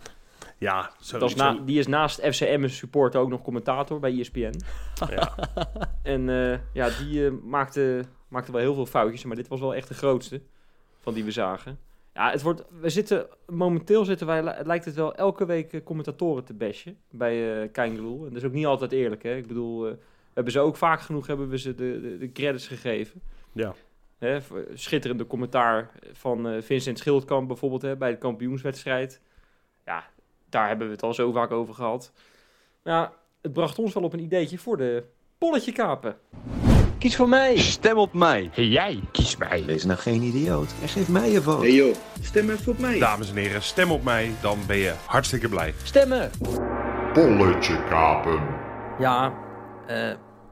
[0.58, 4.20] Ja, zo, Dat is zo- na, die is naast FCM supporter ook nog commentator bij
[4.20, 4.54] ESPN.
[5.10, 5.36] ja.
[6.04, 9.76] En eh, ja, die eh, maakte, maakte wel heel veel foutjes, maar dit was wel
[9.76, 10.42] echt de grootste
[11.00, 11.80] van die we zagen.
[12.14, 15.84] Ja, het wordt, we zitten, momenteel zitten wij, het lijkt het wel elke week eh,
[15.84, 18.18] commentatoren te bashen bij eh Keingloel.
[18.26, 19.36] En dat is ook niet altijd eerlijk, hè.
[19.36, 19.98] Ik bedoel, we
[20.34, 23.22] hebben ze ook vaak genoeg, hebben we ze de, de, de credits gegeven.
[23.52, 23.74] Ja.
[24.22, 24.40] Hè,
[24.74, 29.22] schitterende commentaar van eh, Vincent Schildkamp bijvoorbeeld, hè, bij de kampioenswedstrijd.
[29.86, 30.04] Ja,
[30.50, 32.12] daar hebben we het al zo vaak over gehad.
[32.84, 35.04] Maar ja, het bracht ons wel op een ideetje voor de
[35.38, 36.18] polletje kapen.
[36.98, 37.58] Kies voor mij.
[37.58, 38.50] Stem op mij.
[38.54, 39.64] Hey, jij, kies mij.
[39.66, 41.62] Wees nou geen idioot en geef mij je vote.
[41.66, 43.00] Hey joh, stem even op mij.
[43.00, 45.74] Dames en heren, stem op mij, dan ben je hartstikke blij.
[45.84, 46.32] Stemmen.
[47.14, 48.42] Polletje kapen.
[49.00, 49.34] Ja,
[49.88, 50.12] eh,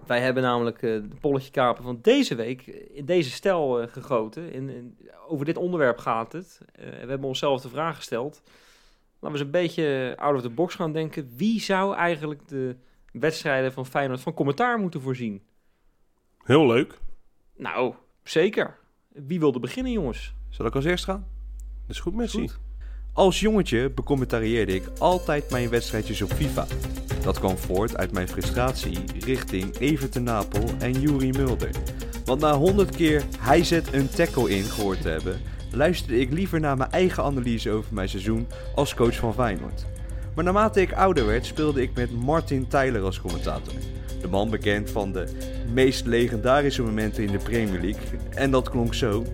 [0.10, 4.52] wij hebben namelijk eh, de polletje kapen van deze week in deze stijl eh, gegoten.
[4.52, 4.98] In, in-
[5.28, 6.62] over dit onderwerp gaat het.
[6.72, 8.42] Eh, we hebben onszelf de vraag gesteld.
[9.20, 11.34] Laten we eens een beetje out of the box gaan denken.
[11.36, 12.76] Wie zou eigenlijk de
[13.12, 15.42] wedstrijden van Feyenoord van commentaar moeten voorzien?
[16.44, 16.98] Heel leuk.
[17.56, 17.94] Nou,
[18.24, 18.78] zeker.
[19.08, 20.34] Wie wilde beginnen, jongens?
[20.50, 21.28] Zal ik als eerst gaan?
[21.88, 22.40] Dat is goed, Messi.
[22.40, 22.60] Goed.
[23.20, 26.68] Als jongetje becommentarieerde ik altijd mijn wedstrijdjes op FIFA.
[27.24, 31.70] Dat kwam voort uit mijn frustratie richting Evert de Napel en Juri Mulder.
[32.26, 35.42] Want na 100 keer hij zet een tackle in gehoord te hebben,
[35.72, 39.86] luisterde ik liever naar mijn eigen analyse over mijn seizoen als coach van Feyenoord.
[40.36, 43.74] Maar naarmate ik ouder werd, speelde ik met Martin Tyler als commentator.
[44.22, 45.28] De man bekend van de
[45.74, 48.20] meest legendarische momenten in de Premier League.
[48.30, 49.26] En dat klonk zo.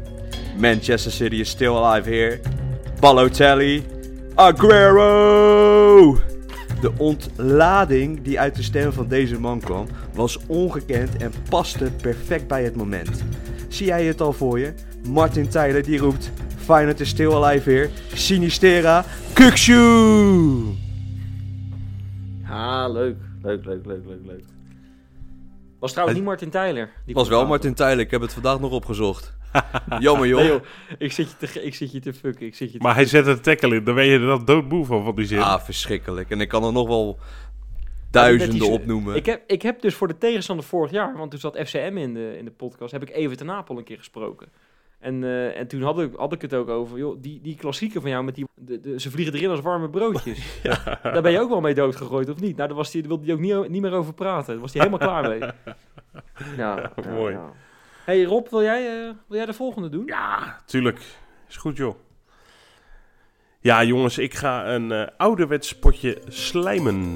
[0.58, 2.55] Manchester City is still alive here.
[3.00, 3.84] Balotelli.
[4.36, 6.18] Aguero!
[6.82, 12.48] De ontlading die uit de stem van deze man kwam was ongekend en paste perfect
[12.48, 13.24] bij het moment.
[13.68, 14.74] Zie jij het al voor je?
[15.08, 17.90] Martin Tyler die roept Feyenoord is still alive here.
[18.14, 19.06] Sinistera.
[19.34, 20.74] Kukshoe!
[22.50, 23.18] Ah, leuk.
[23.42, 24.44] Leuk, leuk, leuk, leuk, leuk.
[25.80, 26.90] Was trouwens niet Martin Tyler.
[27.06, 27.46] Die Was wel.
[27.46, 29.35] Martin Tyler, ik heb het vandaag nog opgezocht.
[30.00, 30.40] Jammer joh.
[30.40, 30.62] Nee, joh.
[30.98, 32.46] Ik zit je te, ik zit je te fucken.
[32.46, 34.46] Ik zit je te Maar hij zet een tackle in, dan ben je er dan
[34.46, 35.40] doodmoe van, van die zin.
[35.40, 36.30] Ah, verschrikkelijk.
[36.30, 39.16] En ik kan er nog wel Net duizenden opnoemen.
[39.16, 42.14] Ik heb, ik heb dus voor de tegenstander vorig jaar, want toen zat FCM in
[42.14, 44.48] de, in de podcast, heb ik even ten Napel een keer gesproken.
[45.00, 48.02] En, eh, en toen had ik, had ik het ook over, joh, die, die klassieker
[48.02, 50.40] van jou met die, de, de- ze vliegen erin als warme broodjes.
[51.04, 52.56] Daar ben je ook wel mee doodgegooid, of niet?
[52.56, 54.54] Nou, daar, was die, daar wilde hij ook niet, niet meer over praten.
[54.54, 55.40] Daar was hij helemaal klaar mee.
[55.40, 55.54] Ja,
[56.58, 57.34] ja, Mooi.
[57.34, 57.52] ja.
[58.06, 60.06] Hey Rob, wil jij, eh, wil jij de volgende doen?
[60.06, 61.00] Ja, tuurlijk.
[61.50, 61.96] Is goed, joh.
[63.60, 67.14] Ja, jongens, ik ga een eh ouderwets potje slijmen.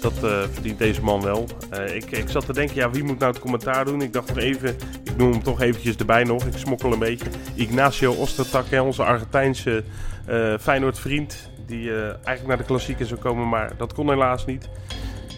[0.00, 1.46] Dat eh, verdient deze man wel.
[1.94, 4.02] Ik, ik zat te denken, ja, wie moet nou het commentaar doen?
[4.02, 6.44] Ik dacht nog even, ik noem hem toch eventjes erbij nog.
[6.44, 7.30] Ik smokkel een beetje.
[7.54, 9.84] Ignacio Ostertak, onze Argentijnse
[10.26, 11.50] eh Feyenoord vriend.
[11.66, 14.68] Die eigenlijk naar de klassieker zou komen, maar dat kon helaas niet.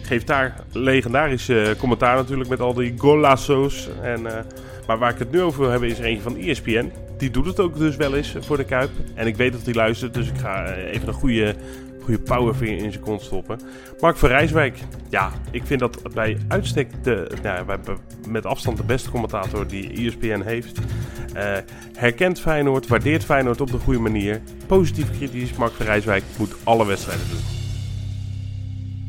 [0.05, 3.89] Geeft daar legendarische commentaar natuurlijk met al die golazzo's.
[4.01, 4.43] En, eh,
[4.87, 6.91] maar waar ik het nu over wil hebben is er eentje van ESPN.
[7.17, 8.89] Die doet het ook dus wel eens voor de Kuip.
[9.13, 11.55] En ik weet dat hij luistert, dus ik ga eh, even een goede,
[12.01, 13.59] goede powervinger in zijn kont stoppen.
[13.99, 14.77] Mark van Rijswijk.
[15.09, 17.65] Ja, ik vind dat bij uitstek de, nou,
[18.27, 20.79] met afstand de beste commentator die ESPN heeft.
[21.33, 21.57] Eh,
[21.95, 24.41] herkent Feyenoord, waardeert Feyenoord op de goede manier.
[24.65, 27.41] Positief kritisch, Mark van Rijswijk moet alle wedstrijden doen.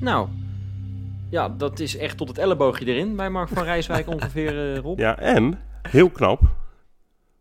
[0.00, 0.28] Nou,
[1.30, 4.98] ja, dat is echt tot het elleboogje erin bij Mark van Rijswijk ongeveer, eh, Rob.
[4.98, 6.40] Ja, en, heel knap,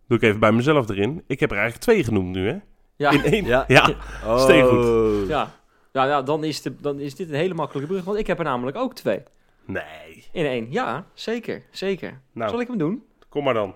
[0.07, 1.23] doe ik even bij mezelf erin.
[1.27, 2.57] Ik heb er eigenlijk twee genoemd nu, hè?
[2.95, 3.45] Ja, In één.
[3.45, 3.63] Ja.
[3.67, 3.89] Ja,
[4.25, 4.39] Oh.
[4.39, 5.27] steengoed.
[5.27, 5.51] ja.
[5.93, 8.37] Ja, ja dan, is de, dan is dit een hele makkelijke brug, want ik heb
[8.37, 9.23] er namelijk ook twee.
[9.65, 10.25] Nee.
[10.31, 10.67] In één.
[10.71, 12.21] Ja, zeker, zeker.
[12.31, 12.49] Nou.
[12.49, 13.03] Zal ik hem doen?
[13.29, 13.75] Kom maar dan.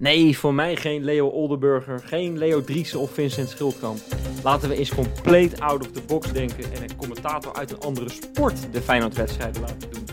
[0.00, 3.98] Nee, voor mij geen Leo Oldenburger, geen Leo Driessen of Vincent Schildkamp.
[4.44, 8.08] Laten we eens compleet out of the box denken en een commentator uit een andere
[8.08, 10.04] sport de Feyenoord-wedstrijden laten doen.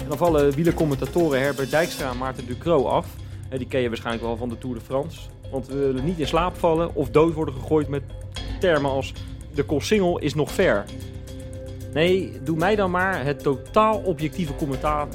[0.00, 3.06] En dan vallen wielercommentatoren Herbert Dijkstra en Maarten Ducro af.
[3.50, 5.20] Eh, Die ken je waarschijnlijk wel van de Tour de France.
[5.50, 8.02] Want we willen niet in slaap vallen of dood worden gegooid met
[8.60, 9.12] termen als
[9.54, 10.84] de Koolsingel is nog ver.
[11.92, 15.08] Nee, doe mij dan maar het totaal objectieve commentaar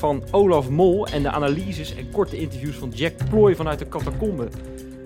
[0.00, 4.48] van Olaf Mol en de analyses en korte interviews van Jack Ploy vanuit de catacombe.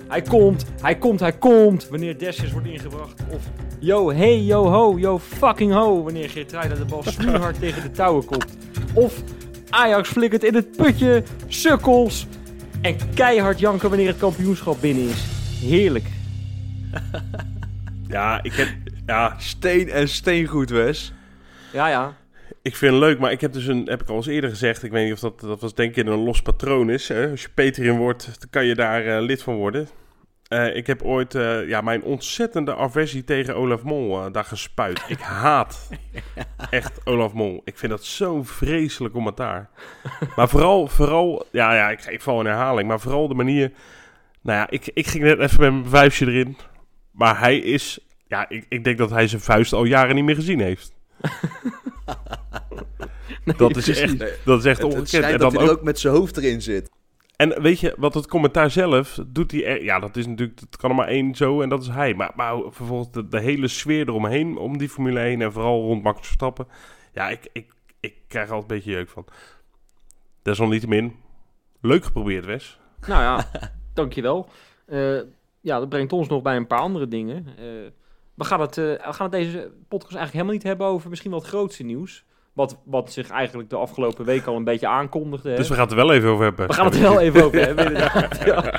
[0.08, 3.20] Hij komt, hij komt, hij komt wanneer Dessers wordt ingebracht.
[3.30, 3.42] Of
[3.78, 8.24] yo, hey, yo, ho, yo, fucking ho wanneer Geertruida de bal snoeihard tegen de touwen
[8.24, 8.56] komt.
[8.92, 9.22] Of
[9.70, 12.26] Ajax flikkert in het putje, sukkels.
[12.80, 15.24] En keihard janken wanneer het kampioenschap binnen is.
[15.60, 16.06] Heerlijk.
[18.08, 18.68] Ja, ik heb...
[19.06, 21.12] Ja, Steen en steengoed, Wes.
[21.72, 22.14] Ja, ja.
[22.64, 24.82] Ik vind het leuk, maar ik heb dus een, heb ik al eens eerder gezegd,
[24.82, 27.08] ik weet niet of dat, dat was denk ik een los patroon is.
[27.08, 27.30] Hè?
[27.30, 29.88] Als je Patreon wordt, dan kan je daar eh, lid van worden.
[30.48, 35.04] Eh, ik heb ooit eh, ja, mijn ontzettende aversie tegen Olaf Mol daar gespuit.
[35.08, 35.88] Ik haat
[36.70, 37.62] echt Olaf Mol.
[37.64, 39.70] Ik vind dat zo'n vreselijk commentaar.
[40.36, 43.72] Maar vooral, vooral ja, ja ik, ik val in herhaling, maar vooral de manier...
[44.42, 46.56] Nou ja, ik, ik ging net even met mijn vuistje erin.
[47.10, 47.98] Maar hij is...
[48.26, 50.92] Ja, ik, ik denk dat hij zijn vuist al jaren niet meer gezien heeft.
[53.56, 55.24] Dat is echt, dat is echt Het, ongekend.
[55.24, 56.90] En, dat dan hij ook, er ook met zijn hoofd erin zit.
[57.36, 59.64] en weet je, wat het commentaar zelf doet hij...
[59.66, 60.60] er- Ja, dat is natuurlijk...
[60.60, 62.14] Dat kan er maar één zo en dat is hij.
[62.14, 66.02] Maar, maar vervolgens de, de hele sfeer eromheen, om die Formule 1 en vooral rond
[66.02, 66.66] Max Verstappen.
[67.12, 69.24] Ja, ik, ik, ik krijg er altijd een beetje jeuk van.
[70.42, 71.16] Desalniettemin,
[71.80, 72.78] leuk geprobeerd, Wes.
[73.06, 73.50] Nou ja,
[73.94, 74.48] dankjewel.
[74.86, 75.20] Eh
[75.60, 77.46] ja, dat brengt ons nog bij een paar andere dingen.
[77.46, 77.64] Eh,
[78.34, 81.30] we, gaan het, eh, we gaan het deze podcast eigenlijk helemaal niet hebben over misschien
[81.30, 82.24] wel het grootste nieuws.
[82.54, 85.50] Wat, wat zich eigenlijk de afgelopen week al een beetje aankondigde.
[85.50, 85.56] hè.
[85.56, 86.66] Dus we gaan het er wel even over hebben.
[86.66, 88.44] We gaan het er wel even over hebben, inderdaad.
[88.44, 88.78] Ja.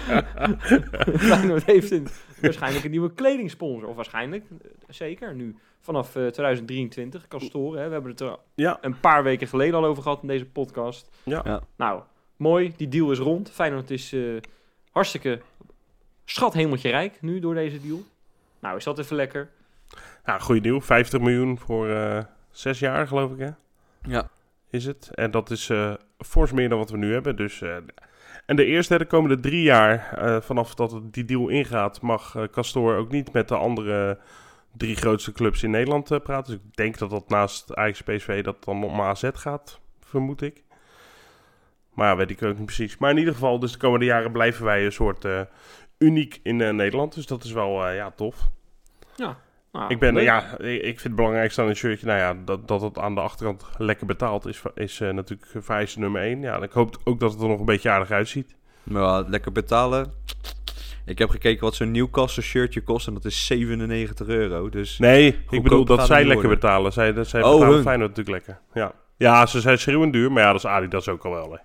[1.18, 2.08] Feyenoord heeft een,
[2.42, 3.90] waarschijnlijk een nieuwe kledingsponsor.
[3.90, 5.56] Of waarschijnlijk, eh, zeker, nu.
[5.82, 7.80] Vanaf eh, 2023, Castoren.
[7.82, 7.88] Hè.
[7.88, 8.78] We hebben het er Ja.
[8.82, 11.10] een paar weken geleden al over gehad in deze podcast.
[11.24, 11.42] Ja.
[11.46, 11.62] Ja.
[11.76, 12.02] Nou,
[12.38, 12.74] mooi.
[12.78, 13.52] Die deal is rond.
[13.52, 14.22] Feyenoord is eh,
[14.92, 15.42] hartstikke
[16.26, 18.00] schat hemeltje rijk nu door deze deal.
[18.60, 19.50] Nou, is dat even lekker.
[20.26, 20.82] Ja, goede deal.
[20.82, 22.20] 50 miljoen voor eh,
[22.52, 23.50] zes jaar, geloof ik, hè?
[24.08, 24.30] Ja.
[24.70, 25.10] Is het.
[25.14, 27.36] En dat is eh fors meer dan wat we nu hebben.
[27.36, 27.76] Dus, eh,
[28.46, 32.36] en de eerste, de komende drie jaar, eh, vanaf dat het- die deal ingaat, mag
[32.36, 34.20] eh Castor ook niet met de andere
[34.78, 36.54] drie grootste clubs in Nederland eh, praten.
[36.54, 40.64] Dus ik denk dat dat naast Ajax PSV dat dan om AZ gaat, vermoed ik.
[41.94, 42.98] Maar ja, weet ik ook niet precies.
[42.98, 45.42] Maar in ieder geval, dus de komende jaren blijven wij een soort eh,
[45.98, 47.14] uniek in Nederland.
[47.16, 48.50] Dus dat is wel eh, ja, tof.
[49.76, 50.24] Nou, Ik ben, leuk.
[50.24, 53.22] ja, ik vind het belangrijkste aan een shirtje, nou ja, dat, dat het aan de
[53.22, 56.42] achterkant lekker betaald is, is eh, natuurlijk vereiste nummer 1.
[56.42, 58.56] Ja, ik hoop ook dat het er nog een beetje aardig uitziet.
[58.84, 60.14] Maar lekker betalen.
[61.06, 64.70] Ik heb gekeken wat zo'n Newcastle shirtje kost en dat is 97 euro.
[64.70, 66.60] Dus Nee, ik bedoel dat zij lekker worden.
[66.60, 66.94] betalen.
[66.94, 67.84] Zij, dat- zij Oh, betalen hun.
[67.84, 68.64] Feyenoord natuurlijk lekker.
[68.74, 68.92] Ja.
[69.18, 71.52] ja, ze zijn schreeuwend duur, maar ja, dat is Adidas ook al wel.
[71.52, 71.58] Hè.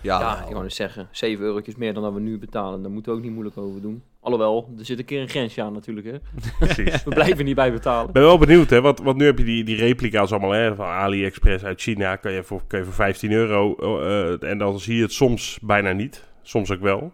[0.00, 2.82] ja, Ja, ik wou dus zeggen, 7 eurotjes meer dan dat we nu betalen.
[2.82, 4.02] Daar moeten we ook niet moeilijk over doen.
[4.20, 6.06] Alhoewel, er zit een keer een grensje aan natuurlijk.
[6.06, 6.16] Hè.
[6.58, 7.02] Precies.
[7.04, 8.06] We blijven niet bij betalen.
[8.06, 10.74] Ik ben wel benieuwd, hè, want, want nu heb je die, die replica's allemaal, hè,
[10.74, 14.80] van AliExpress uit China, kan je voor, kan je voor 15 euro, eh, en dan
[14.80, 17.12] zie je het soms bijna niet, soms ook wel.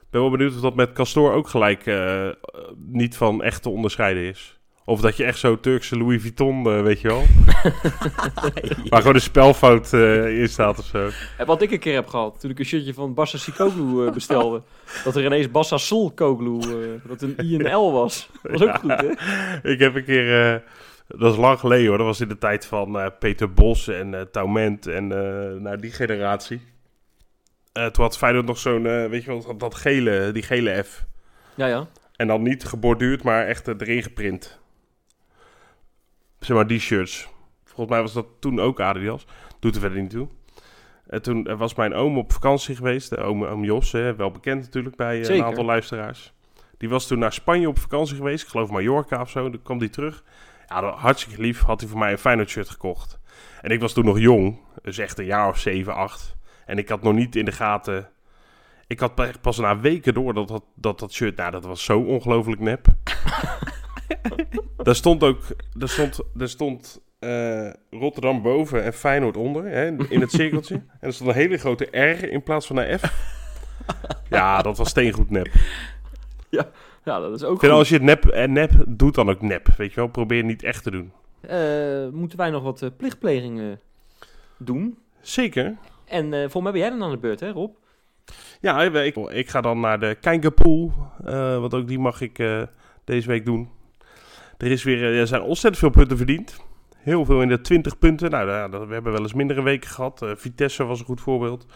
[0.00, 2.28] Ik ben wel benieuwd of dat met Castor ook gelijk eh,
[2.76, 4.60] niet van echt te onderscheiden is.
[4.84, 7.22] Of dat je echt zo Turkse Louis Vuitton, eh, weet je wel,
[8.88, 11.08] waar gewoon een spelfout eh, in staat of zo.
[11.38, 14.12] En wat ik een keer heb gehad, toen ik een shirtje van Bassa Sikoglu eh,
[14.12, 14.62] bestelde.
[15.04, 18.28] dat er ineens Bassa Sol Koglu, eh, dat een I en L was.
[18.42, 19.70] Dat was ook goed, hè?
[19.70, 20.62] Ik heb een keer,
[21.08, 24.86] dat is lang geleden hoor, dat was in de tijd van Peter Bos en Taument
[24.86, 25.06] en
[25.62, 26.60] nou, die generatie.
[27.72, 31.04] Toen had Feyenoord nog zo'n, weet je wel, dat- gele, die gele F.
[31.54, 31.86] Ja, ja.
[32.16, 34.60] En dan niet geborduurd, maar echt erin geprint.
[36.42, 37.28] Zeg maar die shirts.
[37.64, 39.26] Volgens mij was dat toen ook Adidas.
[39.60, 40.28] Doet er verder niet toe.
[41.06, 43.10] En toen eh, was mijn oom op vakantie geweest.
[43.10, 46.32] De oom, oom Jos, hè, wel bekend natuurlijk bij eh, een aantal luisteraars.
[46.78, 48.44] Die was toen naar Spanje op vakantie geweest.
[48.44, 49.50] Ik geloof Mallorca of zo.
[49.50, 50.24] Dan kwam die terug.
[50.68, 51.60] Ja, hartstikke lief.
[51.60, 53.18] Had hij voor mij een Feyenoord shirt gekocht.
[53.60, 54.58] En ik was toen nog jong.
[54.82, 56.36] Dus echt een jaar of 7, 8.
[56.66, 58.08] En ik had nog niet in de gaten...
[58.86, 61.36] Ik had pa- pas na weken door dat dat, dat, dat shirt...
[61.36, 62.86] Nou, dat was zo ongelooflijk nep.
[64.82, 65.40] daar stond ook...
[65.76, 69.64] Daar stond, daar stond eh, Rotterdam boven en Feyenoord onder.
[69.64, 70.74] Hè, in het cirkeltje.
[71.00, 73.30] en er stond een hele grote R in plaats van een F.
[74.28, 75.48] Ja, dat was steengoed nep.
[77.04, 79.40] Ja, dat is ook Ik vind als je het nep, en nep doet, dan ook
[79.40, 79.68] nep.
[79.76, 81.12] Weet je wel, probeer het niet echt te doen.
[81.40, 83.80] Eh, moeten wij nog wat eh, plichtplegingen
[84.58, 84.98] doen?
[85.20, 85.76] Zeker.
[86.04, 87.74] En eh volgens mij ben jij dan aan de beurt, hè Rob?
[88.60, 90.92] Ja, ik, ik ga dan naar de Kijkerpool.
[91.24, 92.62] eh want ook die mag ik eh,
[93.04, 93.68] deze week doen.
[94.62, 96.56] Er, is weer, eh, er zijn ontzettend veel punten verdiend.
[96.96, 98.30] Heel veel in de 20 punten.
[98.30, 100.22] Nou, we hebben wel eens mindere weken gehad.
[100.22, 101.66] Eh, Vitesse was een goed voorbeeld.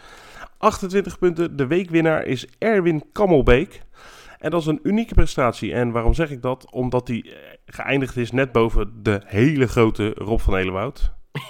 [0.57, 1.55] 28 punten.
[1.55, 3.81] De weekwinnaar is Erwin Kammelbeek.
[4.39, 5.73] En dat is een unieke prestatie.
[5.73, 6.71] En waarom zeg ik dat?
[6.71, 7.33] Omdat hij eh,
[7.65, 11.13] geëindigd is net boven de hele grote Rob van Elewoud.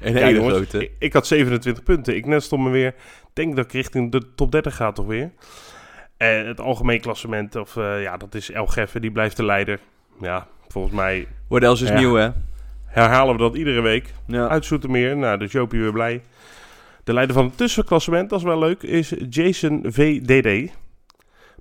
[0.00, 0.82] Een Ja, hele jongens, grote.
[0.82, 2.16] Ik, ik had 27 punten.
[2.16, 2.88] Ik nestel me weer.
[2.88, 5.32] Ik denk dat ik richting de top 30 ga toch weer.
[6.20, 9.80] En het algemeen klassement, of eh, ja, dat is El Geffen, die blijft de leider.
[10.20, 11.98] Ja, volgens mij Wordels is Ja.
[11.98, 12.28] nieuw, hè?
[12.86, 14.12] herhalen we dat iedere week.
[14.26, 14.48] Ja.
[14.48, 16.22] Uit Zoetermeer, nou, dus Jopie weer blij.
[17.04, 20.72] De leider van het tussenklassement, dat is wel leuk, is Jason VDD.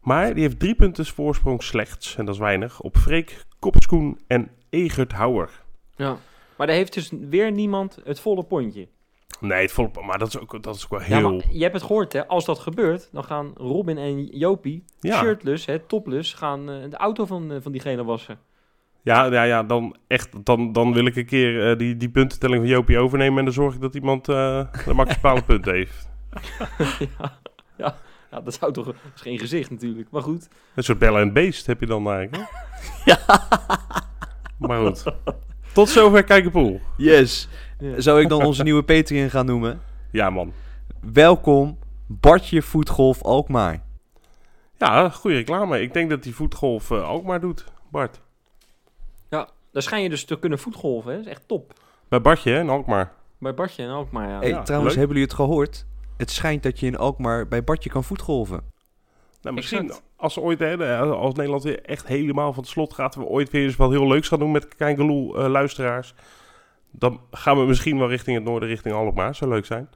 [0.02, 4.50] Maar die heeft drie punten voorsprong slechts, en dat is weinig, op Freek, Kopskoen en
[4.70, 5.50] Egert Houwer.
[5.96, 6.18] Ja.
[6.56, 8.88] Maar daar heeft dus weer niemand het volle pontje.
[9.40, 11.32] Nee, het volop, maar dat is ook, dat is ook wel Ja, heel...
[11.32, 12.28] maar je hebt het gehoord, hè?
[12.28, 15.18] Als dat gebeurt, dan gaan Robin en Jopie, Ja.
[15.20, 18.40] shirtless, hè, topless, gaan eh, de auto van, eh, van diegene wassen.
[19.04, 20.46] Ja, ja, ja dan echt.
[20.46, 23.38] Dan, dan wil ik een keer eh, die, die puntentelling van Jopie overnemen.
[23.38, 26.10] En dan zorg ik dat iemand de maximale punt heeft.
[27.18, 27.40] ja,
[27.78, 27.96] ja,
[28.32, 28.86] ja, dat zou toch...
[28.86, 30.48] Dat is geen gezicht natuurlijk, maar goed.
[30.76, 32.50] Een soort bellen en beest heb je dan eigenlijk.
[33.06, 33.14] hè?
[34.68, 35.04] Maar goed.
[35.74, 36.82] Tot zover Kijkenpoel.
[36.98, 37.48] Yes.
[37.80, 38.02] Ja.
[38.02, 39.82] Zou ik dan onze nieuwe Patreon gaan noemen?
[40.12, 40.54] Ja, man.
[41.02, 43.84] Welkom, Bartje Voetgolf Alkmaar.
[44.78, 45.82] Ja, goede reclame.
[45.82, 47.64] Ik denk dat die voetgolf eh, ook maar doet.
[47.92, 48.20] Bart.
[49.72, 51.18] Daar schijn je dus te kunnen voetgolven, hè?
[51.18, 51.74] Dat is echt top.
[52.08, 53.12] Bij Bartje, hè, in Alkmaar.
[53.38, 54.40] Bij Bartje en ook maar, ja.
[54.40, 55.00] Hey, Ja, trouwens, leuk.
[55.00, 55.86] hebben jullie het gehoord?
[56.18, 58.62] Het schijnt dat je in Alkmaar bij Bartje kan voetgolven.
[59.42, 60.04] Nou, misschien Exact.
[60.20, 63.16] Als, we ooit, hè, als Nederland weer echt helemaal van het slot gaat...
[63.16, 66.14] we ooit weer eens wat heel leuks gaan doen met Kijkeloel eh luisteraars...
[66.92, 69.36] dan gaan we misschien wel richting het noorden, richting Alkmaar.
[69.36, 69.90] Zou leuk zijn.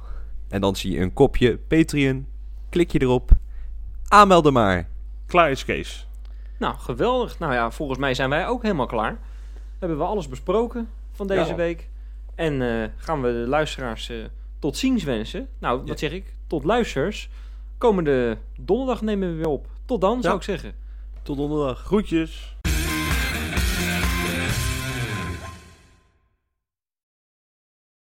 [0.48, 2.26] En dan zie je een kopje Patreon.
[2.70, 3.30] Klik je erop.
[4.08, 4.88] Aanmelden maar.
[5.26, 6.09] Klaar is Kees.
[6.61, 7.38] Nou, geweldig.
[7.38, 9.18] Nou ja, volgens mij zijn wij ook helemaal klaar.
[9.78, 11.54] Hebben we alles besproken van deze Ja.
[11.54, 11.88] week.
[12.34, 14.16] En eh, gaan we de luisteraars eh,
[14.58, 15.48] tot ziens wensen.
[15.58, 15.96] Nou, wat Ja.
[15.96, 16.34] zeg ik?
[16.46, 17.28] Tot luisters.
[17.78, 19.66] Komende donderdag nemen we weer op.
[19.84, 20.74] Tot dan, zou ik zeggen.
[21.22, 21.78] Tot donderdag.
[21.84, 22.56] Groetjes.